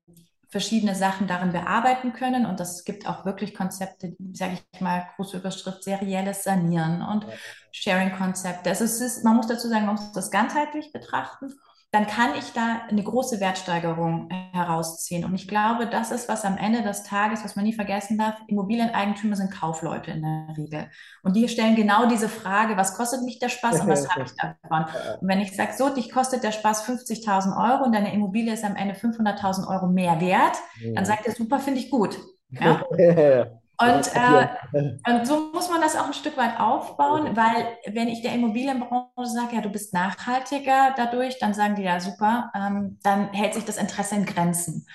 verschiedene 0.51 0.95
Sachen 0.95 1.27
darin 1.27 1.53
bearbeiten 1.53 2.13
können. 2.13 2.45
Und 2.45 2.59
das 2.59 2.83
gibt 2.83 3.07
auch 3.07 3.25
wirklich 3.25 3.55
Konzepte, 3.55 4.15
sage 4.33 4.57
ich 4.73 4.81
mal, 4.81 5.07
große 5.15 5.37
Überschrift, 5.37 5.83
serielles 5.83 6.43
Sanieren 6.43 7.01
und 7.01 7.25
Sharing-Konzepte. 7.71 8.69
Also 8.69 8.83
es 8.85 9.01
ist, 9.01 9.23
man 9.23 9.35
muss 9.35 9.47
dazu 9.47 9.67
sagen, 9.67 9.85
man 9.85 9.95
muss 9.95 10.11
das 10.11 10.31
ganzheitlich 10.31 10.91
betrachten 10.91 11.53
dann 11.91 12.07
kann 12.07 12.35
ich 12.39 12.53
da 12.53 12.83
eine 12.89 13.03
große 13.03 13.41
Wertsteigerung 13.41 14.29
äh, 14.31 14.55
herausziehen. 14.55 15.25
Und 15.25 15.35
ich 15.35 15.45
glaube, 15.45 15.87
das 15.87 16.11
ist, 16.11 16.29
was 16.29 16.45
am 16.45 16.57
Ende 16.57 16.83
des 16.83 17.03
Tages, 17.03 17.43
was 17.43 17.57
man 17.57 17.65
nie 17.65 17.73
vergessen 17.73 18.17
darf, 18.17 18.35
Immobilieneigentümer 18.47 19.35
sind 19.35 19.51
Kaufleute 19.51 20.11
in 20.11 20.21
der 20.21 20.55
Regel. 20.57 20.89
Und 21.21 21.35
die 21.35 21.49
stellen 21.49 21.75
genau 21.75 22.07
diese 22.07 22.29
Frage, 22.29 22.77
was 22.77 22.95
kostet 22.95 23.23
mich 23.23 23.39
der 23.39 23.49
Spaß 23.49 23.81
und 23.81 23.89
was 23.89 24.09
habe 24.09 24.23
ich 24.23 24.31
davon? 24.37 24.85
Und 25.19 25.27
wenn 25.27 25.41
ich 25.41 25.53
sage, 25.53 25.73
so, 25.77 25.93
dich 25.93 26.11
kostet 26.11 26.43
der 26.43 26.53
Spaß 26.53 26.87
50.000 26.87 27.57
Euro 27.57 27.83
und 27.83 27.93
deine 27.93 28.13
Immobilie 28.13 28.53
ist 28.53 28.63
am 28.63 28.77
Ende 28.77 28.95
500.000 28.95 29.67
Euro 29.67 29.87
mehr 29.87 30.21
wert, 30.21 30.57
dann 30.95 31.03
sagt 31.03 31.27
er, 31.27 31.33
super, 31.33 31.59
finde 31.59 31.81
ich 31.81 31.89
gut. 31.89 32.17
Ja? 32.53 32.81
Und, 33.81 34.11
äh, 34.15 34.47
und 35.09 35.27
so 35.27 35.51
muss 35.53 35.69
man 35.69 35.81
das 35.81 35.95
auch 35.95 36.05
ein 36.05 36.13
Stück 36.13 36.37
weit 36.37 36.59
aufbauen, 36.59 37.35
weil 37.35 37.77
wenn 37.93 38.07
ich 38.07 38.21
der 38.21 38.33
Immobilienbranche 38.35 39.09
sage, 39.25 39.55
ja, 39.55 39.61
du 39.61 39.69
bist 39.69 39.93
nachhaltiger 39.93 40.93
dadurch, 40.95 41.39
dann 41.39 41.53
sagen 41.53 41.75
die 41.75 41.83
ja 41.83 41.99
super, 41.99 42.51
ähm, 42.55 42.99
dann 43.03 43.29
hält 43.33 43.55
sich 43.55 43.65
das 43.65 43.77
Interesse 43.77 44.15
in 44.15 44.25
Grenzen. 44.25 44.85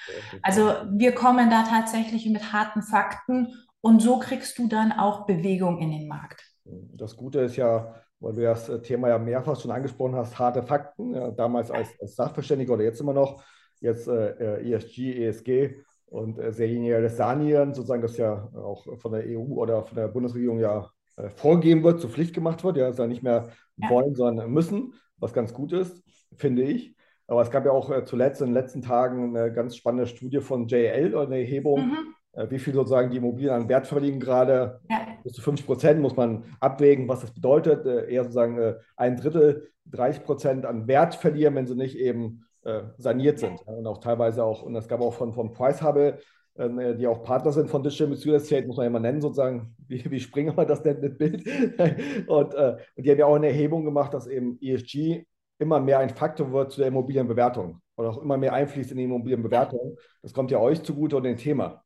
Also 0.42 0.74
wir 0.90 1.12
kommen 1.14 1.50
da 1.50 1.64
tatsächlich 1.64 2.26
mit 2.26 2.52
harten 2.52 2.82
Fakten 2.82 3.54
und 3.80 4.00
so 4.00 4.18
kriegst 4.18 4.58
du 4.58 4.68
dann 4.68 4.92
auch 4.92 5.26
Bewegung 5.26 5.78
in 5.78 5.90
den 5.90 6.08
Markt. 6.08 6.42
Das 6.64 7.16
Gute 7.16 7.40
ist 7.40 7.56
ja, 7.56 7.94
weil 8.20 8.34
du 8.34 8.42
das 8.42 8.70
Thema 8.82 9.08
ja 9.08 9.18
mehrfach 9.18 9.58
schon 9.60 9.70
angesprochen 9.70 10.16
hast, 10.16 10.38
harte 10.38 10.62
Fakten, 10.62 11.14
ja, 11.14 11.30
damals 11.30 11.70
als, 11.70 11.88
als 12.00 12.16
Sachverständiger 12.16 12.74
oder 12.74 12.84
jetzt 12.84 13.00
immer 13.00 13.12
noch, 13.12 13.42
jetzt 13.80 14.08
äh, 14.08 14.60
ESG, 14.72 15.26
ESG 15.26 15.76
und 16.06 16.38
äh, 16.38 16.52
serielles 16.52 17.16
Sanieren, 17.16 17.74
sozusagen, 17.74 18.02
das 18.02 18.16
ja 18.16 18.48
auch 18.54 18.86
von 18.98 19.12
der 19.12 19.24
EU 19.26 19.54
oder 19.54 19.82
von 19.82 19.96
der 19.96 20.08
Bundesregierung 20.08 20.60
ja 20.60 20.90
äh, 21.16 21.28
vorgegeben 21.30 21.82
wird, 21.82 22.00
zur 22.00 22.10
Pflicht 22.10 22.34
gemacht 22.34 22.62
wird, 22.64 22.76
ja, 22.76 22.86
also 22.86 23.06
nicht 23.06 23.22
mehr 23.22 23.48
ja. 23.76 23.90
wollen, 23.90 24.14
sondern 24.14 24.50
müssen, 24.50 24.94
was 25.18 25.32
ganz 25.32 25.52
gut 25.52 25.72
ist, 25.72 26.02
finde 26.36 26.62
ich. 26.62 26.94
Aber 27.26 27.42
es 27.42 27.50
gab 27.50 27.64
ja 27.64 27.72
auch 27.72 27.90
äh, 27.90 28.04
zuletzt 28.04 28.40
in 28.40 28.48
den 28.48 28.54
letzten 28.54 28.82
Tagen 28.82 29.36
eine 29.36 29.52
ganz 29.52 29.76
spannende 29.76 30.06
Studie 30.06 30.40
von 30.40 30.68
JL, 30.68 31.16
eine 31.16 31.38
Erhebung, 31.38 31.88
mhm. 31.88 32.14
äh, 32.32 32.50
wie 32.50 32.58
viel 32.58 32.72
sozusagen 32.72 33.10
die 33.10 33.16
Immobilien 33.16 33.54
an 33.54 33.68
Wert 33.68 33.86
verlieren 33.86 34.20
gerade. 34.20 34.80
Ja. 34.88 34.98
Bis 35.24 35.32
zu 35.32 35.42
50 35.42 35.66
Prozent 35.66 36.00
muss 36.00 36.16
man 36.16 36.44
abwägen, 36.60 37.08
was 37.08 37.20
das 37.20 37.32
bedeutet. 37.32 37.84
Äh, 37.84 38.12
eher 38.12 38.22
sozusagen 38.22 38.58
äh, 38.58 38.74
ein 38.96 39.16
Drittel, 39.16 39.70
30 39.86 40.22
Prozent 40.24 40.66
an 40.66 40.86
Wert 40.86 41.16
verlieren, 41.16 41.54
wenn 41.56 41.66
sie 41.66 41.74
nicht 41.74 41.96
eben 41.96 42.44
äh, 42.66 42.82
saniert 42.98 43.38
sind. 43.38 43.60
Ja, 43.66 43.72
und 43.72 43.86
auch 43.86 43.98
teilweise 43.98 44.44
auch, 44.44 44.62
und 44.62 44.74
es 44.74 44.88
gab 44.88 45.00
auch 45.00 45.14
von, 45.14 45.32
von 45.32 45.52
Price 45.52 45.82
Hubble, 45.82 46.18
ähm, 46.58 46.78
äh, 46.78 46.96
die 46.96 47.06
auch 47.06 47.22
Partner 47.22 47.52
sind 47.52 47.70
von 47.70 47.82
Digital 47.82 48.12
Real 48.12 48.36
Estate, 48.36 48.66
muss 48.66 48.76
man 48.76 48.84
ja 48.84 48.90
mal 48.90 48.98
nennen, 48.98 49.20
sozusagen, 49.20 49.74
wie, 49.86 50.10
wie 50.10 50.20
Springer 50.20 50.52
das 50.64 50.82
nennt 50.84 51.00
mit 51.00 51.16
Bild. 51.16 51.46
und, 52.26 52.54
äh, 52.54 52.76
und 52.96 53.06
die 53.06 53.10
haben 53.10 53.18
ja 53.18 53.26
auch 53.26 53.36
eine 53.36 53.48
Erhebung 53.48 53.84
gemacht, 53.84 54.12
dass 54.14 54.26
eben 54.26 54.58
ESG 54.60 55.24
immer 55.58 55.80
mehr 55.80 56.00
ein 56.00 56.10
Faktor 56.10 56.52
wird 56.52 56.72
zu 56.72 56.80
der 56.80 56.88
Immobilienbewertung 56.88 57.80
oder 57.96 58.10
auch 58.10 58.18
immer 58.18 58.36
mehr 58.36 58.52
einfließt 58.52 58.90
in 58.90 58.98
die 58.98 59.04
Immobilienbewertung. 59.04 59.96
Das 60.22 60.34
kommt 60.34 60.50
ja 60.50 60.58
euch 60.58 60.82
zugute 60.82 61.16
und 61.16 61.22
dem 61.22 61.36
Thema. 61.36 61.82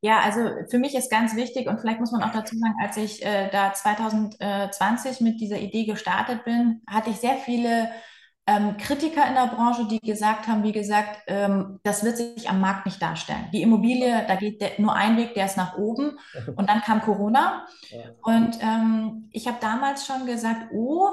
Ja, 0.00 0.20
also 0.20 0.40
für 0.70 0.78
mich 0.78 0.94
ist 0.94 1.10
ganz 1.10 1.34
wichtig 1.34 1.66
und 1.66 1.80
vielleicht 1.80 1.98
muss 1.98 2.12
man 2.12 2.22
auch 2.22 2.32
dazu 2.32 2.56
sagen, 2.56 2.74
als 2.82 2.96
ich 2.96 3.24
äh, 3.24 3.48
da 3.50 3.72
2020 3.72 5.20
mit 5.20 5.40
dieser 5.40 5.58
Idee 5.58 5.84
gestartet 5.84 6.44
bin, 6.44 6.82
hatte 6.86 7.10
ich 7.10 7.16
sehr 7.16 7.36
viele 7.36 7.88
ähm, 8.46 8.76
Kritiker 8.76 9.26
in 9.26 9.34
der 9.34 9.46
Branche, 9.46 9.86
die 9.88 10.00
gesagt 10.00 10.48
haben, 10.48 10.62
wie 10.62 10.72
gesagt, 10.72 11.22
ähm, 11.28 11.80
das 11.82 12.04
wird 12.04 12.18
sich 12.18 12.48
am 12.48 12.60
Markt 12.60 12.84
nicht 12.84 13.00
darstellen. 13.00 13.48
Die 13.52 13.62
Immobilie, 13.62 14.24
da 14.26 14.36
geht 14.36 14.60
der, 14.60 14.72
nur 14.78 14.94
ein 14.94 15.16
Weg, 15.16 15.34
der 15.34 15.46
ist 15.46 15.56
nach 15.56 15.78
oben. 15.78 16.18
Und 16.56 16.68
dann 16.68 16.82
kam 16.82 17.00
Corona. 17.00 17.66
Und 18.22 18.58
ähm, 18.60 19.28
ich 19.32 19.46
habe 19.46 19.58
damals 19.60 20.06
schon 20.06 20.26
gesagt, 20.26 20.72
oh, 20.72 21.08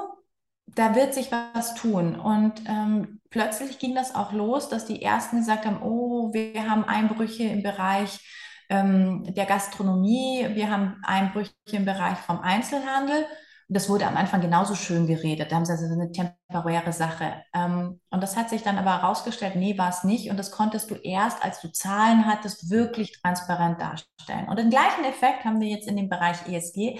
da 0.66 0.94
wird 0.94 1.14
sich 1.14 1.30
was 1.32 1.74
tun. 1.74 2.18
Und 2.18 2.62
ähm, 2.66 3.20
plötzlich 3.30 3.78
ging 3.78 3.94
das 3.94 4.14
auch 4.14 4.32
los, 4.32 4.68
dass 4.68 4.84
die 4.84 5.02
Ersten 5.02 5.38
gesagt 5.38 5.64
haben, 5.64 5.82
oh, 5.82 6.32
wir 6.32 6.68
haben 6.68 6.84
Einbrüche 6.84 7.44
im 7.44 7.62
Bereich 7.62 8.20
ähm, 8.68 9.24
der 9.34 9.46
Gastronomie, 9.46 10.48
wir 10.52 10.70
haben 10.70 10.96
Einbrüche 11.02 11.52
im 11.72 11.84
Bereich 11.84 12.18
vom 12.18 12.40
Einzelhandel 12.40 13.26
das 13.72 13.88
wurde 13.88 14.06
am 14.06 14.16
Anfang 14.16 14.40
genauso 14.40 14.74
schön 14.74 15.06
geredet. 15.06 15.50
Da 15.50 15.56
haben 15.56 15.64
sie 15.64 15.72
also 15.72 15.86
eine 15.86 16.12
temporäre 16.12 16.92
Sache. 16.92 17.42
Ähm, 17.54 18.00
und 18.10 18.22
das 18.22 18.36
hat 18.36 18.50
sich 18.50 18.62
dann 18.62 18.78
aber 18.78 19.02
herausgestellt, 19.02 19.56
nee, 19.56 19.78
war 19.78 19.88
es 19.88 20.04
nicht. 20.04 20.30
Und 20.30 20.36
das 20.36 20.50
konntest 20.50 20.90
du 20.90 20.94
erst, 20.94 21.42
als 21.42 21.60
du 21.60 21.72
Zahlen 21.72 22.26
hattest, 22.26 22.70
wirklich 22.70 23.20
transparent 23.20 23.80
darstellen. 23.80 24.48
Und 24.48 24.58
den 24.58 24.70
gleichen 24.70 25.04
Effekt 25.04 25.44
haben 25.44 25.60
wir 25.60 25.68
jetzt 25.68 25.88
in 25.88 25.96
dem 25.96 26.08
Bereich 26.08 26.46
ESG. 26.48 26.98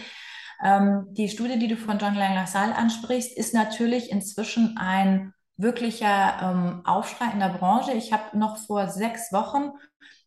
Ähm, 0.62 1.06
die 1.10 1.28
Studie, 1.28 1.58
die 1.58 1.68
du 1.68 1.76
von 1.76 1.98
John 1.98 2.14
Lang 2.14 2.34
LaSalle 2.34 2.74
ansprichst, 2.74 3.36
ist 3.36 3.54
natürlich 3.54 4.10
inzwischen 4.10 4.76
ein 4.78 5.34
wirklicher 5.56 6.38
ähm, 6.42 6.82
Aufschrei 6.84 7.26
in 7.32 7.40
der 7.40 7.50
Branche. 7.50 7.92
Ich 7.92 8.12
habe 8.12 8.36
noch 8.38 8.56
vor 8.56 8.88
sechs 8.88 9.32
Wochen 9.32 9.72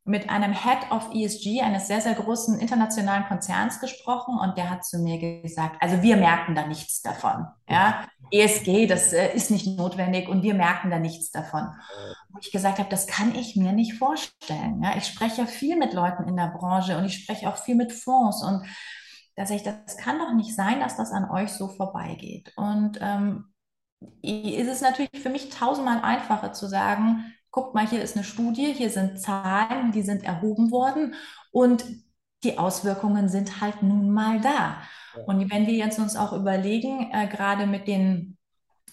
mit 0.07 0.29
einem 0.29 0.53
Head 0.53 0.91
of 0.91 1.09
ESG 1.13 1.61
eines 1.61 1.87
sehr, 1.87 1.99
sehr 1.99 2.13
großen 2.13 2.59
internationalen 2.59 3.25
Konzerns 3.25 3.79
gesprochen 3.79 4.37
und 4.39 4.55
der 4.55 4.69
hat 4.69 4.85
zu 4.85 4.99
mir 4.99 5.41
gesagt, 5.41 5.81
also 5.81 6.03
wir 6.03 6.15
merken 6.15 6.53
da 6.53 6.67
nichts 6.67 7.01
davon. 7.01 7.47
Ja, 7.67 8.07
ESG, 8.31 8.85
das 8.85 9.13
äh, 9.13 9.33
ist 9.35 9.49
nicht 9.49 9.65
notwendig 9.65 10.29
und 10.29 10.43
wir 10.43 10.53
merken 10.53 10.91
da 10.91 10.99
nichts 10.99 11.31
davon. 11.31 11.69
Wo 12.29 12.37
ich 12.39 12.51
gesagt 12.51 12.77
habe, 12.77 12.89
das 12.89 13.07
kann 13.07 13.33
ich 13.33 13.55
mir 13.55 13.73
nicht 13.73 13.95
vorstellen. 13.95 14.83
Ja, 14.83 14.95
ich 14.95 15.07
spreche 15.07 15.41
ja 15.41 15.47
viel 15.47 15.75
mit 15.75 15.93
Leuten 15.93 16.27
in 16.27 16.37
der 16.37 16.53
Branche 16.55 16.99
und 16.99 17.05
ich 17.05 17.23
spreche 17.23 17.49
auch 17.49 17.57
viel 17.57 17.75
mit 17.75 17.91
Fonds 17.91 18.43
und 18.43 18.63
dass 19.35 19.49
ich, 19.49 19.63
das 19.63 19.97
kann 19.97 20.19
doch 20.19 20.33
nicht 20.33 20.55
sein, 20.55 20.79
dass 20.79 20.97
das 20.97 21.11
an 21.11 21.29
euch 21.31 21.49
so 21.49 21.67
vorbeigeht. 21.67 22.53
Und 22.55 22.99
ähm, 23.01 23.51
ist 24.21 24.67
es 24.67 24.81
natürlich 24.81 25.09
für 25.15 25.29
mich 25.29 25.49
tausendmal 25.49 26.01
einfacher 26.01 26.53
zu 26.53 26.67
sagen, 26.67 27.33
guckt 27.55 27.73
mal, 27.73 27.87
hier 27.87 28.01
ist 28.01 28.17
eine 28.17 28.25
Studie, 28.25 28.73
hier 28.73 28.89
sind 28.89 29.19
Zahlen, 29.21 29.93
die 29.93 30.01
sind 30.01 30.25
erhoben 30.25 30.71
worden 30.71 31.15
und 31.51 31.85
die 32.43 32.57
Auswirkungen 32.57 33.29
sind 33.29 33.61
halt 33.61 33.81
nun 33.81 34.11
mal 34.11 34.41
da. 34.41 34.81
Und 35.25 35.49
wenn 35.49 35.65
wir 35.65 35.73
jetzt 35.73 35.97
uns 35.97 36.17
auch 36.17 36.33
überlegen, 36.33 37.09
äh, 37.13 37.27
gerade 37.27 37.65
mit 37.65 37.87
den 37.87 38.34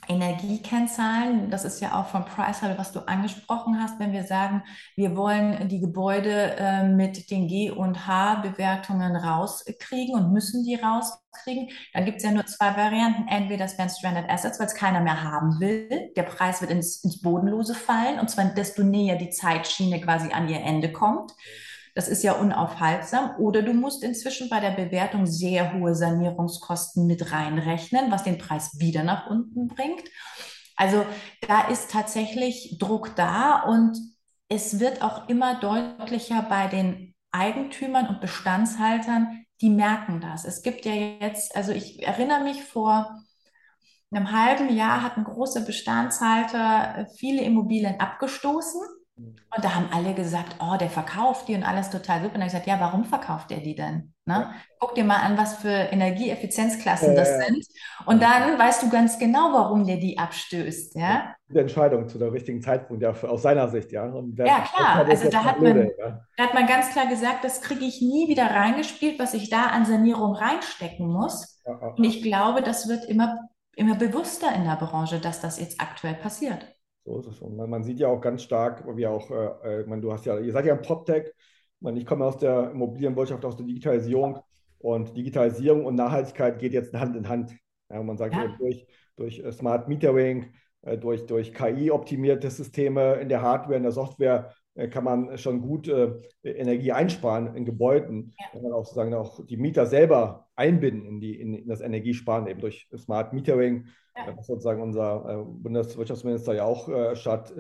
Energiekennzahlen, 0.09 1.51
das 1.51 1.65
ist 1.65 1.81
ja 1.81 2.01
auch 2.01 2.09
von 2.09 2.25
Price, 2.25 2.63
was 2.77 2.93
du 2.93 3.01
angesprochen 3.01 3.81
hast, 3.81 4.01
wenn 4.01 4.13
wir 4.13 4.25
sagen, 4.25 4.65
wir 4.97 5.17
wollen 5.17 5.69
die 5.69 5.81
Gebäude 5.81 6.57
äh, 6.59 6.89
mit 6.89 7.31
den 7.31 7.47
G- 7.47 7.71
und 7.71 8.07
H-Bewertungen 8.07 9.15
rauskriegen 9.15 10.15
und 10.17 10.33
müssen 10.33 10.65
die 10.65 10.75
rauskriegen, 10.75 11.69
dann 11.95 12.05
gibt 12.05 12.19
es 12.19 12.25
ja 12.25 12.33
nur 12.33 12.47
zwei 12.47 12.77
Varianten. 12.77 13.29
Entweder 13.29 13.65
das 13.65 13.79
wären 13.79 13.91
Stranded 13.91 14.29
Assets, 14.29 14.59
weil 14.59 14.67
es 14.67 14.75
keiner 14.75 15.01
mehr 15.01 15.23
haben 15.23 15.61
will. 15.61 16.13
Der 16.17 16.25
Preis 16.25 16.61
wird 16.61 16.73
ins, 16.73 17.05
ins 17.05 17.23
Bodenlose 17.23 17.75
fallen 17.75 18.19
und 18.19 18.29
zwar 18.29 18.47
desto 18.47 18.83
näher 18.83 19.17
die 19.17 19.31
Zeitschiene 19.31 20.01
quasi 20.01 20.33
an 20.33 20.49
ihr 20.49 20.61
Ende 20.61 20.91
kommt. 20.91 21.33
Das 21.95 22.09
ist 22.09 22.23
ja 22.23 22.33
unaufhaltsam. 22.33 23.37
Oder 23.39 23.63
du 23.63 23.75
musst 23.75 24.03
inzwischen 24.03 24.49
bei 24.49 24.61
der 24.61 24.71
Bewertung 24.71 25.27
sehr 25.27 25.75
hohe 25.75 25.95
Sanierungskosten 25.95 27.07
mit 27.07 27.33
reinrechnen, 27.33 28.11
was 28.11 28.25
den 28.25 28.39
Preis 28.39 28.79
wieder 28.79 29.03
nach 29.03 29.27
unten 29.27 29.69
bringt. 29.69 30.05
Also 30.77 31.05
da 31.47 31.69
ist 31.69 31.91
tatsächlich 31.91 32.79
Druck 32.79 33.15
da 33.15 33.63
und 33.63 33.99
es 34.49 34.81
wird 34.81 35.03
auch 35.03 35.29
immer 35.29 35.61
deutlicher 35.61 36.43
bei 36.43 36.67
den 36.67 37.15
Eigentümern 37.31 38.09
und 38.09 38.21
Bestandshaltern, 38.21 39.45
die 39.61 39.71
merken 39.71 40.21
das. 40.21 40.45
Es 40.45 40.63
gibt 40.63 40.85
ja 40.85 40.93
jetzt, 40.93 41.57
also 41.57 41.73
ich 41.73 42.03
erinnere 42.03 42.43
mich 42.43 42.65
vor 42.65 43.23
einem 44.11 44.33
halben 44.33 44.75
Jahr 44.77 45.03
hat 45.03 45.17
ein 45.17 45.25
großer 45.25 45.63
Bestandshalter 45.63 47.07
viele 47.17 47.43
Immobilien 47.43 47.99
abgestoßen 47.99 48.81
und 49.17 49.65
da 49.65 49.75
haben 49.75 49.89
alle 49.93 50.15
gesagt, 50.15 50.57
oh, 50.61 50.77
der 50.79 50.89
verkauft 50.89 51.47
die 51.47 51.55
und 51.55 51.63
alles 51.63 51.91
total 51.91 52.23
super. 52.23 52.35
Und 52.35 52.41
dann 52.41 52.43
habe 52.43 52.47
ich 52.47 52.53
gesagt, 52.53 52.67
ja, 52.67 52.81
warum 52.81 53.05
verkauft 53.05 53.53
er 53.53 53.61
die 53.61 53.75
denn? 53.75 54.15
Ne? 54.25 54.35
Ja. 54.35 54.55
Guck 54.79 54.95
dir 54.95 55.05
mal 55.05 55.19
an, 55.19 55.37
was 55.37 55.57
für 55.57 55.69
Energieeffizienzklassen 55.69 57.15
das 57.15 57.29
sind. 57.45 57.67
Und 58.07 58.23
dann 58.23 58.59
weißt 58.59 58.83
du 58.83 58.91
ganz 58.91 59.19
genau, 59.19 59.53
warum 59.53 59.85
der 59.85 59.99
die 59.99 60.17
abstößt. 60.17 60.95
Ja? 60.97 61.35
Die 61.49 61.59
Entscheidung 61.59 62.09
zu 62.09 62.19
der 62.19 62.33
richtigen 62.33 62.63
Zeitpunkt, 62.63 63.03
ja, 63.03 63.11
aus 63.11 63.43
seiner 63.43 63.69
Sicht, 63.69 63.93
ja. 63.93 64.07
ja, 64.07 64.61
klar. 64.61 65.05
Also 65.07 65.29
da 65.29 65.45
hat, 65.45 65.61
man, 65.61 65.91
ja. 65.99 66.21
da 66.37 66.45
hat 66.45 66.55
man 66.55 66.67
ganz 66.67 66.91
klar 66.91 67.07
gesagt, 67.07 67.45
das 67.45 67.61
kriege 67.61 67.85
ich 67.85 68.01
nie 68.01 68.29
wieder 68.29 68.47
reingespielt, 68.47 69.19
was 69.19 69.35
ich 69.35 69.51
da 69.51 69.67
an 69.67 69.85
Sanierung 69.85 70.35
reinstecken 70.35 71.07
muss. 71.07 71.63
Und 71.65 72.05
ich 72.05 72.23
glaube, 72.23 72.63
das 72.63 72.89
wird 72.89 73.05
immer, 73.05 73.39
immer 73.77 73.97
bewusster 73.97 74.55
in 74.55 74.65
der 74.65 74.77
Branche, 74.77 75.21
dass 75.21 75.41
das 75.41 75.61
jetzt 75.61 75.81
aktuell 75.81 76.15
passiert. 76.15 76.67
So 77.05 77.19
ist 77.19 77.27
es. 77.27 77.41
Und 77.41 77.57
man, 77.57 77.69
man 77.69 77.83
sieht 77.83 77.99
ja 77.99 78.09
auch 78.09 78.21
ganz 78.21 78.43
stark, 78.43 78.85
wie 78.97 79.07
auch, 79.07 79.31
äh, 79.31 79.81
äh, 79.81 79.87
man, 79.87 80.01
du 80.01 80.13
hast 80.13 80.25
ja, 80.25 80.39
ihr 80.39 80.53
seid 80.53 80.67
ja 80.67 80.75
ein 80.75 80.83
PropTech. 80.83 81.33
Man, 81.81 81.97
ich 81.97 82.07
komme 82.07 82.25
aus 82.25 82.39
der 82.39 82.71
Immobilienwirtschaft, 82.71 83.45
aus 83.45 83.57
der 83.57 83.67
Digitalisierung. 83.67 84.39
Und 84.79 85.17
Digitalisierung 85.17 85.85
und 85.85 85.95
Nachhaltigkeit 85.95 86.59
geht 86.59 86.73
jetzt 86.73 86.95
Hand 86.95 87.17
in 87.17 87.29
Hand. 87.29 87.57
Ja, 87.91 88.03
man 88.03 88.17
sagt 88.17 88.35
ja. 88.35 88.55
durch, 88.59 88.87
durch 89.17 89.39
äh, 89.41 89.53
Smart 89.53 89.89
Metering, 89.89 90.53
äh, 90.83 90.97
durch, 90.97 91.27
durch 91.27 91.53
KI-optimierte 91.53 92.51
Systeme 92.51 93.15
in 93.15 93.29
der 93.29 93.43
Hardware, 93.43 93.77
in 93.77 93.83
der 93.83 93.93
Software 93.93 94.53
kann 94.91 95.05
man 95.05 95.37
schon 95.37 95.61
gut 95.61 95.89
äh, 95.89 96.13
Energie 96.43 96.93
einsparen 96.93 97.55
in 97.55 97.65
Gebäuden. 97.65 98.35
Ja. 98.39 98.47
Kann 98.53 98.63
man 98.63 98.73
auch 98.73 98.85
sozusagen 98.85 99.15
auch 99.15 99.45
die 99.45 99.57
Mieter 99.57 99.87
selber 99.87 100.49
einbinden 100.57 101.07
in, 101.07 101.21
die, 101.21 101.41
in, 101.41 101.55
in 101.55 101.69
das 101.69 101.81
Energiesparen, 101.81 102.47
eben 102.47 102.61
durch 102.61 102.89
Smart 102.97 103.33
Metering, 103.33 103.87
ja. 104.17 104.37
was 104.37 104.47
sozusagen 104.47 104.83
unser 104.83 105.25
äh, 105.29 105.45
Bundeswirtschaftsminister 105.45 106.55
ja 106.55 106.65
auch 106.65 106.89
äh, 106.89 107.17
statt, 107.17 107.53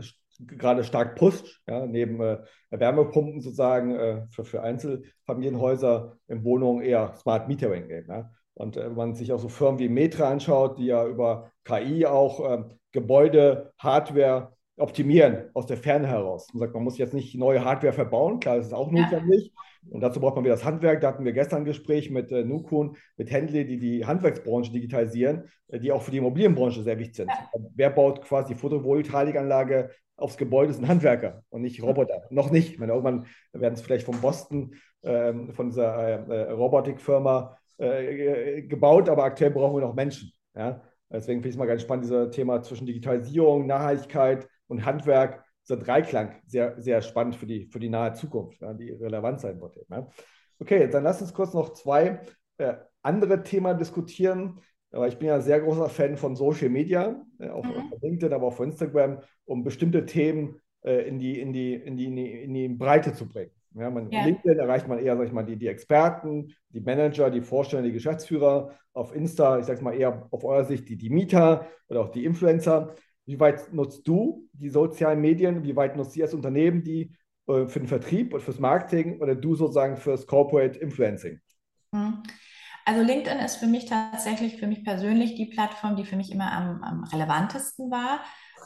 gerade 0.46 0.85
stark 0.85 1.16
pusht, 1.16 1.61
ja, 1.68 1.87
neben 1.87 2.20
äh, 2.20 2.38
Wärmepumpen 2.70 3.40
sozusagen 3.40 3.94
äh, 3.94 4.27
für, 4.31 4.44
für 4.44 4.62
Einzelfamilienhäuser 4.62 6.16
in 6.29 6.44
Wohnungen 6.44 6.83
eher 6.83 7.14
Smart 7.14 7.48
Metering 7.48 7.88
geben. 7.88 8.31
Und 8.55 8.77
äh, 8.77 8.87
wenn 8.87 8.94
man 8.94 9.14
sich 9.14 9.33
auch 9.33 9.38
so 9.38 9.48
Firmen 9.48 9.79
wie 9.79 9.88
Metra 9.88 10.31
anschaut, 10.31 10.79
die 10.79 10.87
ja 10.87 11.07
über 11.07 11.51
KI 11.64 12.07
auch 12.07 12.40
ähm, 12.53 12.79
Gebäude, 12.92 13.72
Hardware 13.79 14.53
optimieren 14.78 15.50
aus 15.54 15.66
der 15.66 15.76
Ferne 15.76 16.08
heraus. 16.08 16.48
Man 16.52 16.61
sagt, 16.61 16.74
man 16.74 16.82
muss 16.82 16.98
jetzt 16.98 17.14
nicht 17.14 17.35
neue 17.35 17.64
Hardware 17.64 17.92
verbauen, 17.92 18.40
klar, 18.40 18.56
das 18.56 18.66
ist 18.66 18.72
auch 18.72 18.90
notwendig. 18.90 19.52
Ja. 19.54 19.62
Und 19.90 20.00
dazu 20.00 20.20
braucht 20.20 20.37
man 20.37 20.44
wieder 20.44 20.54
das 20.54 20.64
Handwerk. 20.64 21.00
Da 21.00 21.08
hatten 21.08 21.24
wir 21.24 21.32
gestern 21.32 21.62
ein 21.62 21.64
Gespräch 21.64 22.11
mit 22.11 22.30
äh, 22.30 22.44
Nukun, 22.44 22.96
mit 23.16 23.30
Händlern, 23.30 23.66
die 23.66 23.78
die 23.78 24.06
Handwerksbranche 24.06 24.72
digitalisieren, 24.72 25.44
äh, 25.68 25.80
die 25.80 25.92
auch 25.92 26.02
für 26.02 26.11
die 26.11 26.18
Immobilienbranche 26.18 26.82
sehr 26.82 26.98
wichtig 26.98 27.16
sind. 27.16 27.28
Ja. 27.28 27.48
Wer 27.74 27.90
baut 27.90 28.22
quasi 28.22 28.54
die 28.54 28.61
Photovoltaikanlage 28.61 29.90
aufs 30.16 30.37
Gebäude? 30.37 30.68
Das 30.68 30.76
sind 30.76 30.88
Handwerker 30.88 31.42
und 31.50 31.62
nicht 31.62 31.82
Roboter. 31.82 32.22
Noch 32.30 32.50
nicht. 32.50 32.74
Ich 32.74 32.78
meine, 32.78 32.92
irgendwann 32.92 33.26
werden 33.52 33.74
es 33.74 33.82
vielleicht 33.82 34.06
von 34.06 34.20
Boston, 34.20 34.74
äh, 35.02 35.32
von 35.52 35.70
dieser 35.70 36.28
äh, 36.28 36.35
äh, 36.35 36.50
Robotikfirma 36.52 37.58
äh, 37.78 38.62
gebaut, 38.62 39.08
aber 39.08 39.24
aktuell 39.24 39.50
brauchen 39.50 39.76
wir 39.76 39.87
noch 39.87 39.94
Menschen. 39.94 40.32
Ja? 40.54 40.80
Deswegen 41.11 41.40
finde 41.40 41.48
ich 41.48 41.54
es 41.56 41.58
mal 41.58 41.66
ganz 41.66 41.82
spannend, 41.82 42.04
dieses 42.04 42.30
Thema 42.30 42.62
zwischen 42.62 42.87
Digitalisierung, 42.87 43.66
Nachhaltigkeit, 43.66 44.48
und 44.72 44.85
Handwerk, 44.85 45.44
dieser 45.64 45.76
Dreiklang, 45.76 46.35
sehr, 46.46 46.80
sehr 46.80 47.02
spannend 47.02 47.37
für 47.37 47.46
die, 47.46 47.66
für 47.66 47.78
die 47.78 47.88
nahe 47.88 48.14
Zukunft, 48.14 48.61
ja, 48.61 48.72
die 48.74 48.90
relevant 48.90 49.40
sein 49.40 49.61
wird. 49.61 49.76
Ja. 49.88 50.08
Okay, 50.58 50.88
dann 50.88 51.04
lass 51.04 51.22
uns 51.22 51.32
kurz 51.32 51.54
noch 51.54 51.74
zwei 51.74 52.20
äh, 52.58 52.74
andere 53.02 53.42
Themen 53.42 53.78
diskutieren. 53.78 54.61
Aber 54.90 55.08
ich 55.08 55.18
bin 55.18 55.28
ja 55.28 55.37
ein 55.37 55.42
sehr 55.42 55.61
großer 55.61 55.88
Fan 55.88 56.16
von 56.16 56.37
Social 56.37 56.68
Media, 56.68 57.24
äh, 57.38 57.48
auch 57.48 57.64
mhm. 57.64 57.92
auf 57.92 58.02
LinkedIn, 58.02 58.32
aber 58.32 58.46
auch 58.46 58.52
auf 58.52 58.61
Instagram, 58.61 59.20
um 59.44 59.62
bestimmte 59.62 60.04
Themen 60.04 60.61
äh, 60.82 61.06
in, 61.08 61.18
die, 61.18 61.40
in, 61.40 61.52
die, 61.52 61.74
in, 61.74 61.96
die, 61.96 62.06
in, 62.06 62.16
die, 62.16 62.42
in 62.42 62.54
die 62.54 62.68
Breite 62.68 63.14
zu 63.14 63.28
bringen. 63.28 63.52
Ja, 63.74 63.88
man, 63.88 64.11
ja. 64.11 64.24
LinkedIn 64.24 64.58
erreicht 64.58 64.87
man 64.87 64.98
eher, 64.98 65.16
sag 65.16 65.26
ich 65.26 65.32
mal, 65.32 65.44
die, 65.44 65.56
die 65.56 65.68
Experten, 65.68 66.52
die 66.68 66.80
Manager, 66.80 67.30
die 67.30 67.40
Vorstände, 67.40 67.87
die 67.87 67.94
Geschäftsführer. 67.94 68.72
Auf 68.92 69.14
Insta, 69.14 69.58
ich 69.58 69.64
sage 69.64 69.82
mal 69.82 69.94
eher 69.94 70.28
auf 70.30 70.44
eurer 70.44 70.64
Sicht, 70.64 70.88
die, 70.88 70.96
die 70.96 71.08
Mieter 71.08 71.66
oder 71.88 72.00
auch 72.02 72.11
die 72.11 72.26
Influencer. 72.26 72.94
Wie 73.24 73.38
weit 73.38 73.72
nutzt 73.72 74.06
du 74.06 74.48
die 74.52 74.70
sozialen 74.70 75.20
Medien? 75.20 75.62
Wie 75.62 75.76
weit 75.76 75.96
nutzt 75.96 76.16
ihr 76.16 76.24
als 76.24 76.35
Unternehmen 76.35 76.82
die 76.82 77.14
äh, 77.46 77.66
für 77.66 77.80
den 77.80 77.88
Vertrieb 77.88 78.35
und 78.35 78.42
fürs 78.42 78.58
Marketing 78.58 79.20
oder 79.20 79.35
du 79.35 79.54
sozusagen 79.54 79.96
fürs 79.96 80.26
Corporate 80.26 80.78
Influencing? 80.78 81.40
Hm. 81.94 82.22
Also 82.85 83.02
LinkedIn 83.02 83.38
ist 83.38 83.56
für 83.56 83.66
mich 83.66 83.87
tatsächlich, 83.87 84.56
für 84.56 84.66
mich 84.66 84.85
persönlich 84.85 85.37
die 85.37 85.46
Plattform, 85.46 85.94
die 85.94 86.04
für 86.04 86.16
mich 86.16 86.32
immer 86.32 86.50
am, 86.50 86.82
am 86.82 87.04
relevantesten 87.04 87.92
war, 87.92 88.20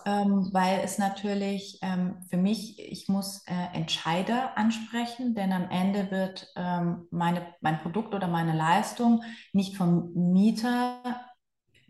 ähm, 0.07 0.49
weil 0.53 0.81
es 0.83 0.97
natürlich 0.97 1.79
ähm, 1.83 2.23
für 2.31 2.39
mich, 2.39 2.79
ich 2.79 3.09
muss 3.09 3.45
äh, 3.47 3.77
Entscheider 3.77 4.57
ansprechen, 4.57 5.35
denn 5.35 5.53
am 5.53 5.69
Ende 5.71 6.11
wird 6.11 6.51
ähm, 6.57 7.07
meine, 7.11 7.47
mein 7.61 7.79
Produkt 7.81 8.15
oder 8.15 8.27
meine 8.27 8.57
Leistung 8.57 9.23
nicht 9.53 9.77
vom 9.77 10.13
Mieter 10.15 11.03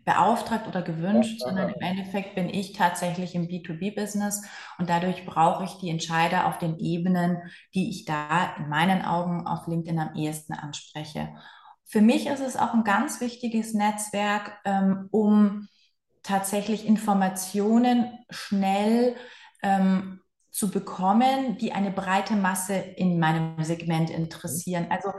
beauftragt 0.07 0.69
oder 0.69 0.81
gewünscht, 0.81 1.41
ja, 1.41 1.47
sondern 1.47 1.69
im 1.69 1.81
Endeffekt 1.81 2.33
bin 2.33 2.47
ich 2.47 2.71
tatsächlich 2.71 3.35
im 3.35 3.49
B2B-Business 3.49 4.41
und 4.77 4.89
dadurch 4.89 5.25
brauche 5.25 5.65
ich 5.65 5.73
die 5.79 5.89
Entscheider 5.89 6.47
auf 6.47 6.57
den 6.57 6.79
Ebenen, 6.79 7.41
die 7.75 7.89
ich 7.89 8.05
da 8.05 8.55
in 8.57 8.69
meinen 8.69 9.03
Augen 9.03 9.45
auf 9.45 9.67
LinkedIn 9.67 9.99
am 9.99 10.15
ehesten 10.15 10.53
anspreche. 10.53 11.35
Für 11.83 11.99
mich 11.99 12.25
ist 12.27 12.39
es 12.39 12.55
auch 12.55 12.73
ein 12.73 12.85
ganz 12.85 13.19
wichtiges 13.19 13.73
Netzwerk, 13.73 14.57
ähm, 14.63 15.09
um 15.11 15.67
tatsächlich 16.23 16.87
Informationen 16.87 18.17
schnell 18.29 19.13
ähm, 19.61 20.21
zu 20.57 20.71
bekommen, 20.71 21.59
die 21.59 21.71
eine 21.71 21.91
breite 21.91 22.33
Masse 22.33 22.73
in 22.73 23.19
meinem 23.19 23.63
Segment 23.63 24.09
interessieren. 24.09 24.85
Mhm. 24.85 24.91
Also 24.91 25.09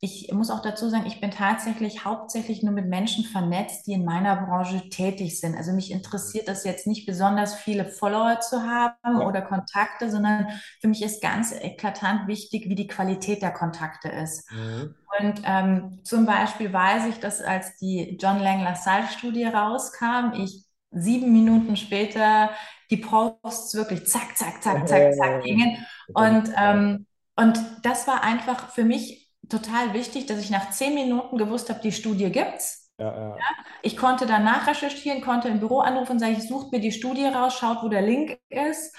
ich 0.00 0.32
muss 0.32 0.50
auch 0.50 0.62
dazu 0.62 0.88
sagen, 0.88 1.06
ich 1.06 1.20
bin 1.20 1.30
tatsächlich 1.30 2.04
hauptsächlich 2.04 2.64
nur 2.64 2.72
mit 2.72 2.88
Menschen 2.88 3.22
vernetzt, 3.22 3.86
die 3.86 3.92
in 3.92 4.04
meiner 4.04 4.34
Branche 4.34 4.88
tätig 4.88 5.38
sind. 5.38 5.56
Also 5.56 5.70
mich 5.72 5.92
interessiert 5.92 6.48
das 6.48 6.64
jetzt 6.64 6.88
nicht 6.88 7.06
besonders 7.06 7.54
viele 7.54 7.84
Follower 7.84 8.40
zu 8.40 8.62
haben 8.62 9.20
oder 9.20 9.42
Kontakte, 9.42 10.10
sondern 10.10 10.48
für 10.80 10.88
mich 10.88 11.04
ist 11.04 11.22
ganz 11.22 11.52
eklatant 11.52 12.26
wichtig, 12.26 12.68
wie 12.68 12.74
die 12.74 12.88
Qualität 12.88 13.42
der 13.42 13.52
Kontakte 13.52 14.08
ist. 14.08 14.50
Mhm. 14.50 14.96
Und 15.20 15.42
ähm, 15.44 16.00
zum 16.02 16.26
Beispiel 16.26 16.72
weiß 16.72 17.06
ich, 17.06 17.20
dass 17.20 17.40
als 17.40 17.76
die 17.76 18.18
John 18.20 18.40
Lang 18.40 18.64
LaSalle 18.64 19.06
Studie 19.06 19.44
rauskam, 19.44 20.32
ich 20.34 20.64
sieben 20.90 21.32
Minuten 21.32 21.76
später 21.76 22.50
die 22.90 22.96
Posts 22.98 23.74
wirklich 23.74 24.06
zack, 24.06 24.36
zack, 24.36 24.62
zack, 24.62 24.88
zack, 24.88 25.12
zack 25.14 25.42
gingen. 25.42 25.76
Und 26.12 26.50
ähm, 26.56 27.06
Und 27.36 27.58
das 27.82 28.06
war 28.06 28.22
einfach 28.22 28.70
für 28.70 28.84
mich 28.84 29.30
total 29.48 29.94
wichtig, 29.94 30.26
dass 30.26 30.38
ich 30.40 30.50
nach 30.50 30.70
zehn 30.70 30.94
Minuten 30.94 31.38
gewusst 31.38 31.70
habe, 31.70 31.80
die 31.80 31.92
Studie 31.92 32.30
gibt's. 32.30 32.90
Ja, 32.98 33.06
ja. 33.16 33.28
Ja, 33.38 33.44
ich 33.82 33.96
konnte 33.96 34.26
danach 34.26 34.66
recherchieren, 34.66 35.22
konnte 35.22 35.48
im 35.48 35.60
Büro 35.60 35.80
anrufen 35.80 36.12
und 36.12 36.18
sagen, 36.18 36.34
ich 36.36 36.46
suche 36.46 36.68
mir 36.72 36.80
die 36.80 36.92
Studie 36.92 37.24
raus, 37.26 37.54
schaut, 37.58 37.82
wo 37.82 37.88
der 37.88 38.02
Link 38.02 38.38
ist. 38.50 38.94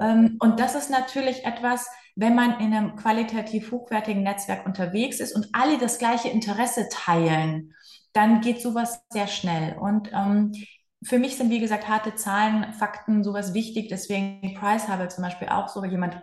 Ähm, 0.00 0.36
und 0.40 0.60
das 0.60 0.74
ist 0.74 0.90
natürlich 0.90 1.44
etwas, 1.46 1.86
wenn 2.14 2.34
man 2.34 2.60
in 2.60 2.74
einem 2.74 2.96
qualitativ 2.96 3.70
hochwertigen 3.72 4.22
Netzwerk 4.22 4.66
unterwegs 4.66 5.20
ist 5.20 5.34
und 5.34 5.48
alle 5.52 5.78
das 5.78 5.98
gleiche 5.98 6.28
Interesse 6.28 6.88
teilen, 6.90 7.74
dann 8.12 8.40
geht 8.42 8.60
sowas 8.60 9.02
sehr 9.10 9.26
schnell. 9.26 9.76
Und 9.78 10.10
ähm, 10.12 10.52
für 11.06 11.18
mich 11.18 11.36
sind, 11.36 11.50
wie 11.50 11.60
gesagt, 11.60 11.88
harte 11.88 12.16
Zahlen, 12.16 12.72
Fakten, 12.72 13.22
sowas 13.22 13.54
wichtig. 13.54 13.88
Deswegen 13.88 14.54
Price 14.54 14.88
habe 14.88 15.08
zum 15.08 15.22
Beispiel 15.22 15.48
auch 15.48 15.68
so 15.68 15.84
jemand, 15.84 16.20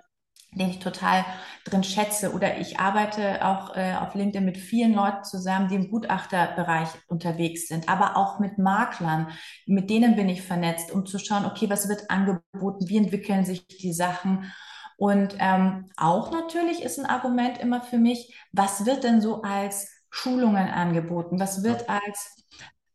den 0.51 0.69
ich 0.69 0.79
total 0.79 1.25
drin 1.63 1.83
schätze. 1.83 2.33
Oder 2.33 2.57
ich 2.57 2.79
arbeite 2.79 3.45
auch 3.45 3.75
äh, 3.77 3.95
auf 3.95 4.13
LinkedIn 4.13 4.43
mit 4.43 4.57
vielen 4.57 4.93
Leuten 4.93 5.23
zusammen, 5.23 5.69
die 5.69 5.75
im 5.75 5.89
Gutachterbereich 5.89 6.89
unterwegs 7.07 7.67
sind, 7.67 7.87
aber 7.87 8.17
auch 8.17 8.39
mit 8.39 8.57
Maklern. 8.57 9.29
Mit 9.65 9.89
denen 9.89 10.17
bin 10.17 10.27
ich 10.27 10.41
vernetzt, 10.41 10.91
um 10.91 11.05
zu 11.05 11.17
schauen, 11.17 11.45
okay, 11.45 11.69
was 11.69 11.87
wird 11.87 12.09
angeboten, 12.09 12.89
wie 12.89 12.97
entwickeln 12.97 13.45
sich 13.45 13.65
die 13.67 13.93
Sachen. 13.93 14.51
Und 14.97 15.37
ähm, 15.39 15.89
auch 15.95 16.31
natürlich 16.31 16.83
ist 16.83 16.99
ein 16.99 17.05
Argument 17.05 17.57
immer 17.57 17.81
für 17.81 17.97
mich, 17.97 18.35
was 18.51 18.85
wird 18.85 19.03
denn 19.03 19.21
so 19.21 19.41
als 19.43 19.89
Schulungen 20.09 20.67
angeboten? 20.67 21.39
Was 21.39 21.63
wird 21.63 21.89
als 21.89 22.43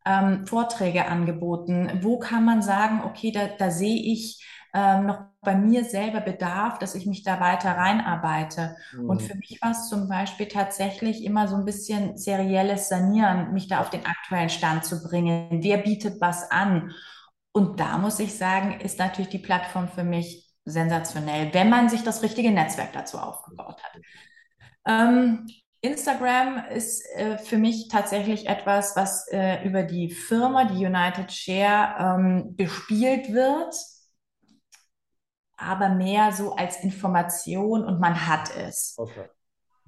ähm, 0.08 0.46
Vorträge 0.46 1.06
angeboten? 1.06 2.00
Wo 2.02 2.18
kann 2.18 2.44
man 2.44 2.62
sagen, 2.62 3.02
okay, 3.04 3.30
da, 3.30 3.48
da 3.58 3.70
sehe 3.70 4.00
ich 4.00 4.44
ähm, 4.74 5.06
noch 5.06 5.20
bei 5.40 5.54
mir 5.54 5.84
selber 5.84 6.20
Bedarf, 6.20 6.78
dass 6.78 6.94
ich 6.94 7.06
mich 7.06 7.22
da 7.22 7.40
weiter 7.40 7.72
reinarbeite. 7.72 8.76
Mhm. 8.92 9.10
Und 9.10 9.22
für 9.22 9.36
mich 9.36 9.58
war 9.62 9.72
es 9.72 9.88
zum 9.88 10.08
Beispiel 10.08 10.46
tatsächlich 10.46 11.24
immer 11.24 11.48
so 11.48 11.56
ein 11.56 11.64
bisschen 11.64 12.16
serielles 12.16 12.88
Sanieren, 12.88 13.52
mich 13.52 13.68
da 13.68 13.80
auf 13.80 13.90
den 13.90 14.06
aktuellen 14.06 14.50
Stand 14.50 14.84
zu 14.84 15.02
bringen. 15.02 15.60
Wer 15.62 15.78
bietet 15.78 16.20
was 16.20 16.50
an? 16.50 16.92
Und 17.52 17.80
da 17.80 17.98
muss 17.98 18.18
ich 18.20 18.36
sagen, 18.36 18.80
ist 18.80 18.98
natürlich 18.98 19.30
die 19.30 19.38
Plattform 19.38 19.88
für 19.88 20.04
mich 20.04 20.46
sensationell, 20.64 21.52
wenn 21.54 21.70
man 21.70 21.88
sich 21.88 22.02
das 22.02 22.22
richtige 22.22 22.50
Netzwerk 22.50 22.92
dazu 22.92 23.18
aufgebaut 23.18 23.82
hat. 23.82 24.00
Ähm, 24.86 25.46
Instagram 25.80 26.64
ist 26.74 27.04
äh, 27.14 27.38
für 27.38 27.58
mich 27.58 27.88
tatsächlich 27.88 28.48
etwas, 28.48 28.96
was 28.96 29.28
äh, 29.28 29.64
über 29.64 29.82
die 29.84 30.10
Firma, 30.10 30.64
die 30.64 30.84
United 30.84 31.30
Share, 31.32 32.18
ähm, 32.18 32.56
bespielt 32.56 33.32
wird, 33.32 33.74
aber 35.56 35.90
mehr 35.90 36.32
so 36.32 36.54
als 36.54 36.82
Information 36.82 37.84
und 37.84 38.00
man 38.00 38.26
hat 38.26 38.54
es. 38.56 38.94
Okay 38.96 39.28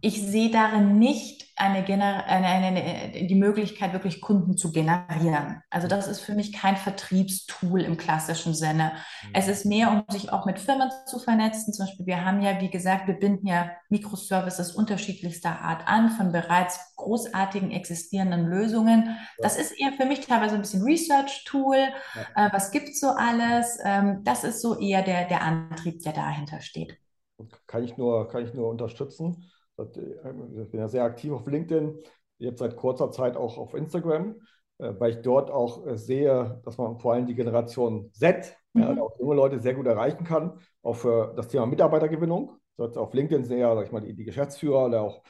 ich 0.00 0.22
sehe 0.22 0.50
darin 0.50 0.98
nicht 0.98 1.50
eine, 1.56 1.84
eine, 2.24 2.46
eine, 2.46 3.26
die 3.26 3.34
Möglichkeit, 3.34 3.92
wirklich 3.92 4.22
Kunden 4.22 4.56
zu 4.56 4.72
generieren. 4.72 5.62
Also 5.68 5.88
das 5.88 6.08
ist 6.08 6.20
für 6.20 6.34
mich 6.34 6.54
kein 6.54 6.76
Vertriebstool 6.76 7.82
im 7.82 7.98
klassischen 7.98 8.54
Sinne. 8.54 8.92
Mhm. 9.24 9.30
Es 9.34 9.46
ist 9.46 9.66
mehr, 9.66 9.90
um 9.90 10.04
sich 10.08 10.32
auch 10.32 10.46
mit 10.46 10.58
Firmen 10.58 10.90
zu 11.06 11.18
vernetzen. 11.18 11.74
Zum 11.74 11.84
Beispiel, 11.84 12.06
wir 12.06 12.24
haben 12.24 12.40
ja, 12.40 12.60
wie 12.60 12.70
gesagt, 12.70 13.08
wir 13.08 13.14
binden 13.14 13.46
ja 13.46 13.70
Microservices 13.90 14.72
unterschiedlichster 14.72 15.60
Art 15.60 15.86
an 15.86 16.10
von 16.10 16.32
bereits 16.32 16.94
großartigen 16.96 17.70
existierenden 17.70 18.46
Lösungen. 18.46 19.16
Das 19.38 19.58
ist 19.58 19.72
eher 19.72 19.92
für 19.92 20.06
mich 20.06 20.20
teilweise 20.20 20.54
ein 20.54 20.62
bisschen 20.62 20.82
Research-Tool. 20.82 21.76
Ja. 21.76 22.46
Äh, 22.46 22.52
was 22.52 22.70
gibt's 22.70 23.00
so 23.00 23.08
alles? 23.08 23.78
Ähm, 23.84 24.22
das 24.24 24.44
ist 24.44 24.62
so 24.62 24.78
eher 24.78 25.02
der, 25.02 25.28
der 25.28 25.42
Antrieb, 25.42 26.02
der 26.02 26.14
dahinter 26.14 26.60
steht. 26.62 26.96
Kann 27.66 27.84
ich 27.84 27.96
nur, 27.96 28.28
kann 28.28 28.44
ich 28.44 28.54
nur 28.54 28.68
unterstützen. 28.68 29.50
Ich 29.84 30.70
bin 30.70 30.80
ja 30.80 30.88
sehr 30.88 31.04
aktiv 31.04 31.32
auf 31.32 31.46
LinkedIn, 31.46 31.98
jetzt 32.38 32.58
seit 32.58 32.76
kurzer 32.76 33.10
Zeit 33.10 33.36
auch 33.36 33.58
auf 33.58 33.74
Instagram, 33.74 34.36
äh, 34.78 34.92
weil 34.98 35.12
ich 35.12 35.22
dort 35.22 35.50
auch 35.50 35.86
äh, 35.86 35.96
sehe, 35.96 36.60
dass 36.64 36.78
man 36.78 36.98
vor 36.98 37.14
allem 37.14 37.26
die 37.26 37.34
Generation 37.34 38.10
Z, 38.12 38.56
mhm. 38.72 38.82
ja, 38.82 39.02
auch 39.02 39.18
junge 39.18 39.34
Leute 39.34 39.60
sehr 39.60 39.74
gut 39.74 39.86
erreichen 39.86 40.24
kann, 40.24 40.58
auch 40.82 40.96
für 40.96 41.32
das 41.36 41.48
Thema 41.48 41.66
Mitarbeitergewinnung. 41.66 42.56
Auf 42.76 43.12
LinkedIn 43.12 43.44
sind 43.44 43.58
eher, 43.58 43.74
sag 43.74 43.86
ich 43.86 43.92
mal, 43.92 44.00
die, 44.00 44.14
die 44.14 44.24
Geschäftsführer 44.24 44.86
oder 44.86 45.02
auch 45.02 45.22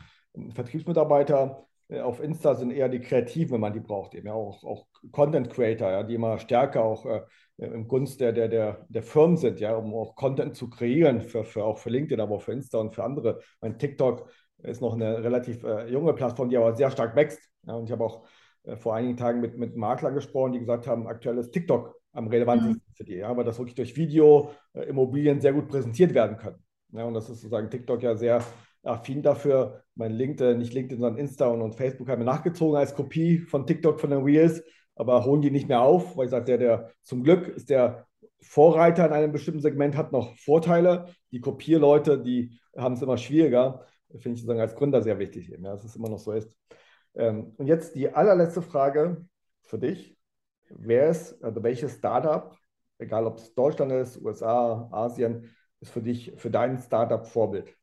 Vertriebsmitarbeiter. 0.55 1.67
Äh, 1.89 2.01
auf 2.01 2.23
Insta 2.23 2.55
sind 2.55 2.71
eher 2.71 2.89
die 2.89 3.01
Kreativen, 3.01 3.55
wenn 3.55 3.61
man 3.61 3.73
die 3.73 3.81
braucht, 3.81 4.15
eben 4.15 4.29
ja 4.29 4.35
auch, 4.35 4.65
auch 4.65 4.87
Content 5.13 5.51
Creator, 5.51 5.91
ja, 5.91 6.03
die 6.03 6.15
immer 6.15 6.39
stärker 6.39 6.85
auch 6.85 7.05
äh, 7.07 7.23
im 7.61 7.89
Gunst 7.89 8.21
der, 8.21 8.33
der, 8.33 8.49
der, 8.49 8.87
der 8.89 9.03
Firmen 9.03 9.37
sind, 9.37 9.61
ja, 9.61 9.77
um 9.77 9.95
auch 9.95 10.17
Content 10.17 10.57
zu 10.57 10.71
kreieren, 10.71 11.21
für, 11.21 11.45
für 11.45 11.65
auch 11.65 11.79
für 11.79 11.91
LinkedIn, 11.91 12.21
aber 12.21 12.37
auch 12.37 12.43
für 12.43 12.53
Insta 12.53 12.79
und 12.79 12.95
für 12.95 13.05
andere. 13.05 13.41
Mein 13.61 13.79
TikTok 13.79 14.31
ist 14.63 14.81
noch 14.81 14.95
eine 14.95 15.23
relativ 15.23 15.63
äh, 15.65 15.91
junge 15.91 16.15
Plattform, 16.15 16.49
die 16.49 16.57
aber 16.57 16.75
sehr 16.75 16.91
stark 16.91 17.15
wächst. 17.17 17.41
Ja, 17.67 17.75
und 17.75 17.85
ich 17.85 17.93
habe 17.93 18.05
auch 18.05 18.27
äh, 18.65 18.77
vor 18.77 18.95
einigen 18.95 19.17
Tagen 19.17 19.41
mit, 19.41 19.59
mit 19.59 19.77
Maklern 19.77 20.15
gesprochen, 20.15 20.53
die 20.53 20.61
gesagt 20.61 20.87
haben, 20.87 21.07
aktuell 21.07 21.39
ist 21.39 21.53
TikTok 21.53 21.95
am 22.13 22.29
relevantesten 22.29 22.83
mhm. 22.87 22.95
für 22.95 23.05
die, 23.05 23.17
ja, 23.17 23.37
weil 23.37 23.45
das 23.45 23.59
wirklich 23.59 23.75
durch 23.75 23.97
Video 23.97 24.51
äh, 24.73 24.85
Immobilien 24.85 25.41
sehr 25.41 25.53
gut 25.53 25.69
präsentiert 25.69 26.15
werden 26.15 26.37
können. 26.37 26.65
Ja, 26.93 27.05
und 27.05 27.15
das 27.15 27.25
ist 27.25 27.41
sozusagen 27.41 27.71
TikTok 27.71 28.03
ja 28.03 28.17
sehr 28.17 28.43
affin 28.83 29.23
dafür. 29.23 29.83
Mein 29.95 30.13
LinkedIn, 30.13 30.59
nicht 30.59 30.73
LinkedIn, 30.73 31.01
sondern 31.01 31.21
Insta 31.21 31.49
und, 31.49 31.61
und 31.61 31.75
Facebook 31.75 32.09
haben 32.09 32.21
mir 32.21 32.25
nachgezogen 32.25 32.77
als 32.77 32.95
Kopie 32.95 33.39
von 33.39 33.67
TikTok 33.67 34.01
von 34.01 34.11
den 34.11 34.23
Reels, 34.23 34.63
aber 35.01 35.25
holen 35.25 35.43
die 35.43 35.51
nicht 35.51 35.69
mehr 35.69 35.83
auf, 35.83 36.17
weil 36.17 36.27
ich 36.27 36.31
sage, 36.31 36.45
der, 36.45 36.59
der 36.59 36.91
zum 37.03 37.23
Glück 37.23 37.49
ist 37.49 37.71
der 37.71 38.07
Vorreiter 38.41 39.07
in 39.07 39.13
einem 39.13 39.33
bestimmten 39.33 39.61
Segment, 39.61 39.97
hat 39.97 40.13
noch 40.13 40.37
Vorteile. 40.37 41.07
Die 41.33 41.41
Kopierleute, 41.41 42.19
die 42.23 42.59
haben 42.77 42.95
es 42.95 43.03
immer 43.03 43.19
schwieriger 43.19 43.85
finde 44.19 44.35
ich 44.35 44.41
sozusagen 44.41 44.61
als 44.61 44.75
Gründer 44.75 45.03
sehr 45.03 45.19
wichtig, 45.19 45.53
eben, 45.53 45.65
ja, 45.65 45.73
dass 45.73 45.85
es 45.85 45.97
immer 45.97 46.09
noch 46.09 46.19
so 46.19 46.33
ist. 46.33 46.57
Ähm, 47.15 47.55
und 47.57 47.67
jetzt 47.67 47.95
die 47.95 48.13
allerletzte 48.13 48.63
Frage 48.63 49.25
für 49.63 49.79
dich. 49.79 50.17
Wer 50.69 51.11
ist, 51.11 51.43
also 51.43 51.63
welches 51.63 51.97
Startup, 51.97 52.57
egal 52.99 53.27
ob 53.27 53.39
es 53.39 53.55
Deutschland 53.55 53.93
ist, 53.93 54.21
USA, 54.21 54.89
Asien, 54.93 55.55
ist 55.81 55.91
für 55.91 56.03
dich, 56.03 56.33
für 56.37 56.51
dein 56.51 56.79
Startup 56.79 57.27
Vorbild? 57.27 57.77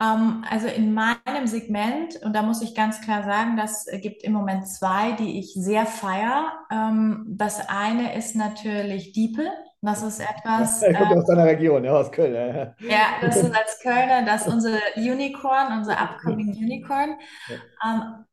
Ähm, 0.00 0.44
also 0.48 0.68
in 0.68 0.94
meinem 0.94 1.46
Segment, 1.46 2.16
und 2.22 2.34
da 2.34 2.42
muss 2.42 2.62
ich 2.62 2.74
ganz 2.74 3.00
klar 3.00 3.24
sagen, 3.24 3.56
das 3.56 3.86
gibt 4.00 4.22
im 4.22 4.32
Moment 4.32 4.68
zwei, 4.68 5.12
die 5.12 5.38
ich 5.40 5.54
sehr 5.54 5.86
feiere. 5.86 6.52
Um, 6.70 6.78
ähm, 6.78 7.24
das 7.28 7.68
eine 7.68 8.16
ist 8.16 8.36
natürlich 8.36 9.12
Diepel. 9.12 9.50
Das 9.80 10.02
ist 10.02 10.20
etwas. 10.20 10.82
Ich 10.88 10.96
komme 10.96 11.14
äh, 11.14 11.18
aus 11.18 11.26
deiner 11.26 11.44
Region, 11.44 11.84
ja, 11.84 11.92
aus 11.92 12.10
Köln. 12.10 12.34
Ja, 12.34 12.74
ja 12.88 13.06
das 13.20 13.36
ist 13.36 13.56
als 13.56 13.78
Kölner, 13.82 14.24
das 14.24 14.46
ist 14.46 14.52
unser 14.52 14.78
Unicorn, 14.96 15.78
unser 15.78 16.00
upcoming 16.00 16.50
Unicorn. 16.50 17.16
Ja. 17.48 17.92
Ähm, 17.92 18.24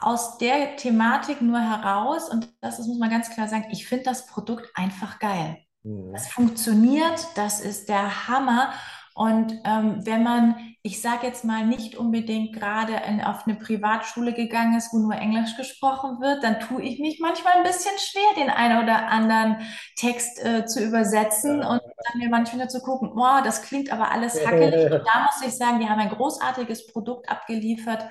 aus 0.00 0.38
der 0.38 0.76
Thematik 0.76 1.42
nur 1.42 1.60
heraus, 1.60 2.30
und 2.30 2.48
das 2.62 2.78
ist, 2.78 2.86
muss 2.86 2.98
man 2.98 3.10
ganz 3.10 3.30
klar 3.30 3.48
sagen, 3.48 3.66
ich 3.70 3.86
finde 3.86 4.04
das 4.04 4.26
Produkt 4.26 4.70
einfach 4.74 5.18
geil. 5.18 5.58
Mhm. 5.82 6.12
Das 6.12 6.28
funktioniert, 6.28 7.26
das 7.34 7.60
ist 7.60 7.88
der 7.88 8.28
Hammer. 8.28 8.72
Und 9.20 9.52
ähm, 9.66 10.00
wenn 10.06 10.22
man, 10.22 10.54
ich 10.80 11.02
sage 11.02 11.26
jetzt 11.26 11.44
mal, 11.44 11.66
nicht 11.66 11.94
unbedingt 11.94 12.54
gerade 12.54 12.94
in, 13.06 13.20
auf 13.20 13.46
eine 13.46 13.54
Privatschule 13.54 14.32
gegangen 14.32 14.78
ist, 14.78 14.94
wo 14.94 14.98
nur 14.98 15.12
Englisch 15.12 15.58
gesprochen 15.58 16.22
wird, 16.22 16.42
dann 16.42 16.58
tue 16.58 16.82
ich 16.82 16.98
mich 17.00 17.20
manchmal 17.20 17.52
ein 17.58 17.62
bisschen 17.62 17.92
schwer, 17.98 18.42
den 18.42 18.48
einen 18.48 18.82
oder 18.82 19.08
anderen 19.08 19.58
Text 19.96 20.42
äh, 20.42 20.64
zu 20.64 20.82
übersetzen 20.82 21.58
und 21.58 21.82
dann 21.82 22.18
mir 22.18 22.30
manchmal 22.30 22.70
zu 22.70 22.80
gucken, 22.80 23.14
boah, 23.14 23.42
das 23.44 23.60
klingt 23.60 23.92
aber 23.92 24.10
alles 24.10 24.42
hackelig. 24.42 24.90
Und 24.90 25.02
da 25.12 25.24
muss 25.26 25.46
ich 25.46 25.54
sagen, 25.54 25.80
die 25.80 25.88
haben 25.90 26.00
ein 26.00 26.08
großartiges 26.08 26.86
Produkt 26.86 27.28
abgeliefert. 27.28 28.06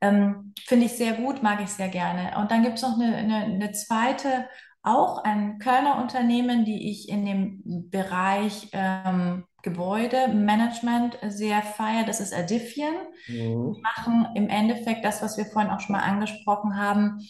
Ähm, 0.00 0.52
Finde 0.66 0.86
ich 0.86 0.96
sehr 0.96 1.12
gut, 1.12 1.44
mag 1.44 1.62
ich 1.62 1.70
sehr 1.70 1.90
gerne. 1.90 2.36
Und 2.38 2.50
dann 2.50 2.64
gibt 2.64 2.78
es 2.78 2.82
noch 2.82 2.98
eine, 2.98 3.14
eine, 3.14 3.36
eine 3.44 3.70
zweite 3.70 4.46
auch 4.82 5.22
ein 5.24 5.58
Kölner 5.58 5.98
Unternehmen, 5.98 6.64
die 6.64 6.90
ich 6.90 7.08
in 7.08 7.26
dem 7.26 7.90
Bereich 7.90 8.70
ähm, 8.72 9.44
Gebäudemanagement 9.62 11.18
sehr 11.28 11.62
feiere. 11.62 12.04
Das 12.04 12.20
ist 12.20 12.34
Adiffian. 12.34 12.94
Mhm. 13.28 13.74
Die 13.74 13.80
machen 13.80 14.28
im 14.34 14.48
Endeffekt 14.48 15.04
das, 15.04 15.22
was 15.22 15.36
wir 15.36 15.46
vorhin 15.46 15.70
auch 15.70 15.80
schon 15.80 15.94
mal 15.94 16.02
angesprochen 16.02 16.76
haben. 16.76 17.20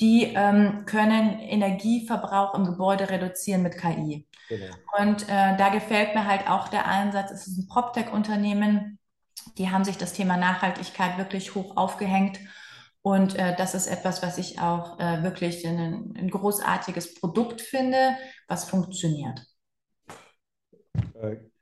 Die 0.00 0.32
ähm, 0.34 0.84
können 0.86 1.38
Energieverbrauch 1.40 2.54
im 2.54 2.64
Gebäude 2.64 3.10
reduzieren 3.10 3.62
mit 3.62 3.76
KI. 3.76 4.26
Genau. 4.48 4.74
Und 4.98 5.28
äh, 5.28 5.56
da 5.56 5.68
gefällt 5.68 6.14
mir 6.14 6.26
halt 6.26 6.48
auch 6.48 6.68
der 6.68 6.86
Einsatz. 6.86 7.30
Es 7.30 7.46
ist 7.46 7.58
ein 7.58 7.68
PropTech-Unternehmen. 7.68 8.98
Die 9.58 9.70
haben 9.70 9.84
sich 9.84 9.98
das 9.98 10.12
Thema 10.12 10.36
Nachhaltigkeit 10.36 11.18
wirklich 11.18 11.54
hoch 11.54 11.76
aufgehängt 11.76 12.40
und 13.02 13.34
äh, 13.36 13.56
das 13.56 13.74
ist 13.74 13.86
etwas, 13.86 14.22
was 14.22 14.36
ich 14.36 14.60
auch 14.60 14.98
äh, 15.00 15.22
wirklich 15.22 15.66
ein, 15.66 16.14
ein, 16.16 16.30
großartiges 16.30 17.14
Produkt 17.14 17.62
finde, 17.62 18.16
was 18.46 18.68
funktioniert. 18.68 19.40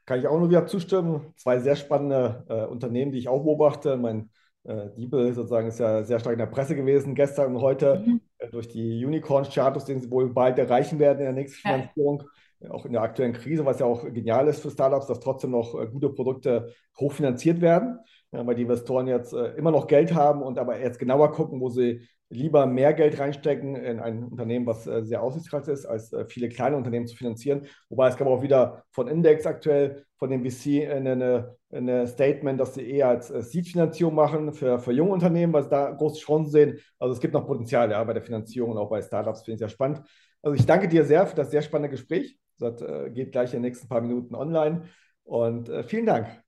Äh, 0.08 0.10
kann 0.10 0.20
ich 0.20 0.26
auch 0.26 0.38
nur 0.38 0.48
wieder 0.48 0.66
zustimmen. 0.66 1.32
Zwei 1.36 1.58
sehr 1.60 1.76
spannende 1.76 2.44
äh, 2.48 2.64
Unternehmen, 2.64 3.12
die 3.12 3.18
ich 3.18 3.28
auch 3.28 3.42
beobachte. 3.42 3.96
Mein 3.96 4.30
äh, 4.64 4.90
Diebel 4.96 5.32
sozusagen 5.34 5.68
ist 5.68 5.78
ja 5.80 6.02
sehr 6.02 6.18
stark 6.18 6.32
in 6.32 6.38
der 6.38 6.46
Presse 6.46 6.74
gewesen 6.74 7.14
gestern 7.14 7.54
und 7.54 7.62
heute 7.62 8.02
mhm. 8.04 8.20
Äh, 8.38 8.50
durch 8.50 8.68
die 8.68 9.04
Unicorn-Status, 9.04 9.84
den 9.84 10.00
sie 10.00 10.10
wohl 10.10 10.32
bald 10.32 10.58
erreichen 10.58 10.98
werden 10.98 11.18
in 11.18 11.24
der 11.24 11.32
nächsten 11.32 11.60
Finanzierung. 11.60 12.22
auch 12.70 12.86
in 12.86 12.92
der 12.92 13.02
aktuellen 13.02 13.32
Krise, 13.32 13.64
was 13.64 13.80
ja 13.80 13.86
auch 13.86 14.04
genial 14.04 14.48
ist 14.48 14.62
für 14.62 14.70
Startups, 14.70 15.08
dass 15.08 15.20
trotzdem 15.20 15.50
noch 15.50 15.72
gute 15.90 16.08
Produkte 16.10 16.72
hochfinanziert 16.98 17.60
werden, 17.60 17.98
weil 18.30 18.54
die 18.54 18.62
Investoren 18.62 19.06
jetzt 19.06 19.32
immer 19.32 19.70
noch 19.70 19.86
Geld 19.86 20.14
haben 20.14 20.42
und 20.42 20.58
aber 20.58 20.78
jetzt 20.78 20.98
genauer 20.98 21.32
gucken, 21.32 21.60
wo 21.60 21.70
sie 21.70 22.06
lieber 22.30 22.66
mehr 22.66 22.92
Geld 22.92 23.18
reinstecken 23.18 23.74
in 23.76 24.00
ein 24.00 24.24
Unternehmen, 24.24 24.66
was 24.66 24.86
äh, 24.86 25.02
sehr 25.02 25.22
aussichtsreich 25.22 25.66
ist, 25.68 25.86
als 25.86 26.12
äh, 26.12 26.26
viele 26.26 26.48
kleine 26.48 26.76
Unternehmen 26.76 27.06
zu 27.06 27.16
finanzieren. 27.16 27.66
Wobei 27.88 28.08
es 28.08 28.16
gab 28.16 28.28
auch 28.28 28.42
wieder 28.42 28.84
von 28.90 29.08
Index 29.08 29.46
aktuell, 29.46 30.04
von 30.18 30.30
dem 30.30 30.44
VC, 30.44 30.90
eine, 30.90 31.56
eine 31.70 32.06
Statement, 32.06 32.60
dass 32.60 32.74
sie 32.74 32.88
eher 32.88 33.08
als 33.08 33.30
äh, 33.30 33.42
Seed-Finanzierung 33.42 34.14
machen 34.14 34.52
für, 34.52 34.78
für 34.78 34.92
junge 34.92 35.12
Unternehmen, 35.12 35.52
weil 35.52 35.62
sie 35.62 35.70
da 35.70 35.90
große 35.90 36.20
Chancen 36.20 36.50
sehen. 36.50 36.78
Also 36.98 37.14
es 37.14 37.20
gibt 37.20 37.34
noch 37.34 37.46
Potenzial 37.46 37.90
ja, 37.90 38.02
bei 38.04 38.12
der 38.12 38.22
Finanzierung 38.22 38.72
und 38.72 38.78
auch 38.78 38.90
bei 38.90 39.00
Startups, 39.00 39.42
finde 39.42 39.54
ich 39.54 39.58
sehr 39.60 39.68
spannend. 39.68 40.02
Also 40.42 40.54
ich 40.54 40.66
danke 40.66 40.88
dir 40.88 41.04
sehr 41.04 41.26
für 41.26 41.36
das 41.36 41.50
sehr 41.50 41.62
spannende 41.62 41.90
Gespräch. 41.90 42.38
Das 42.58 42.82
geht 43.14 43.30
gleich 43.30 43.54
in 43.54 43.58
den 43.58 43.62
nächsten 43.62 43.88
paar 43.88 44.00
Minuten 44.00 44.34
online. 44.34 44.82
Und 45.22 45.70
vielen 45.86 46.06
Dank. 46.06 46.47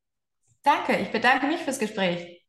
Danke, 0.63 0.97
ich 0.97 1.11
bedanke 1.13 1.47
mich 1.47 1.61
fürs 1.61 1.79
Gespräch. 1.79 2.40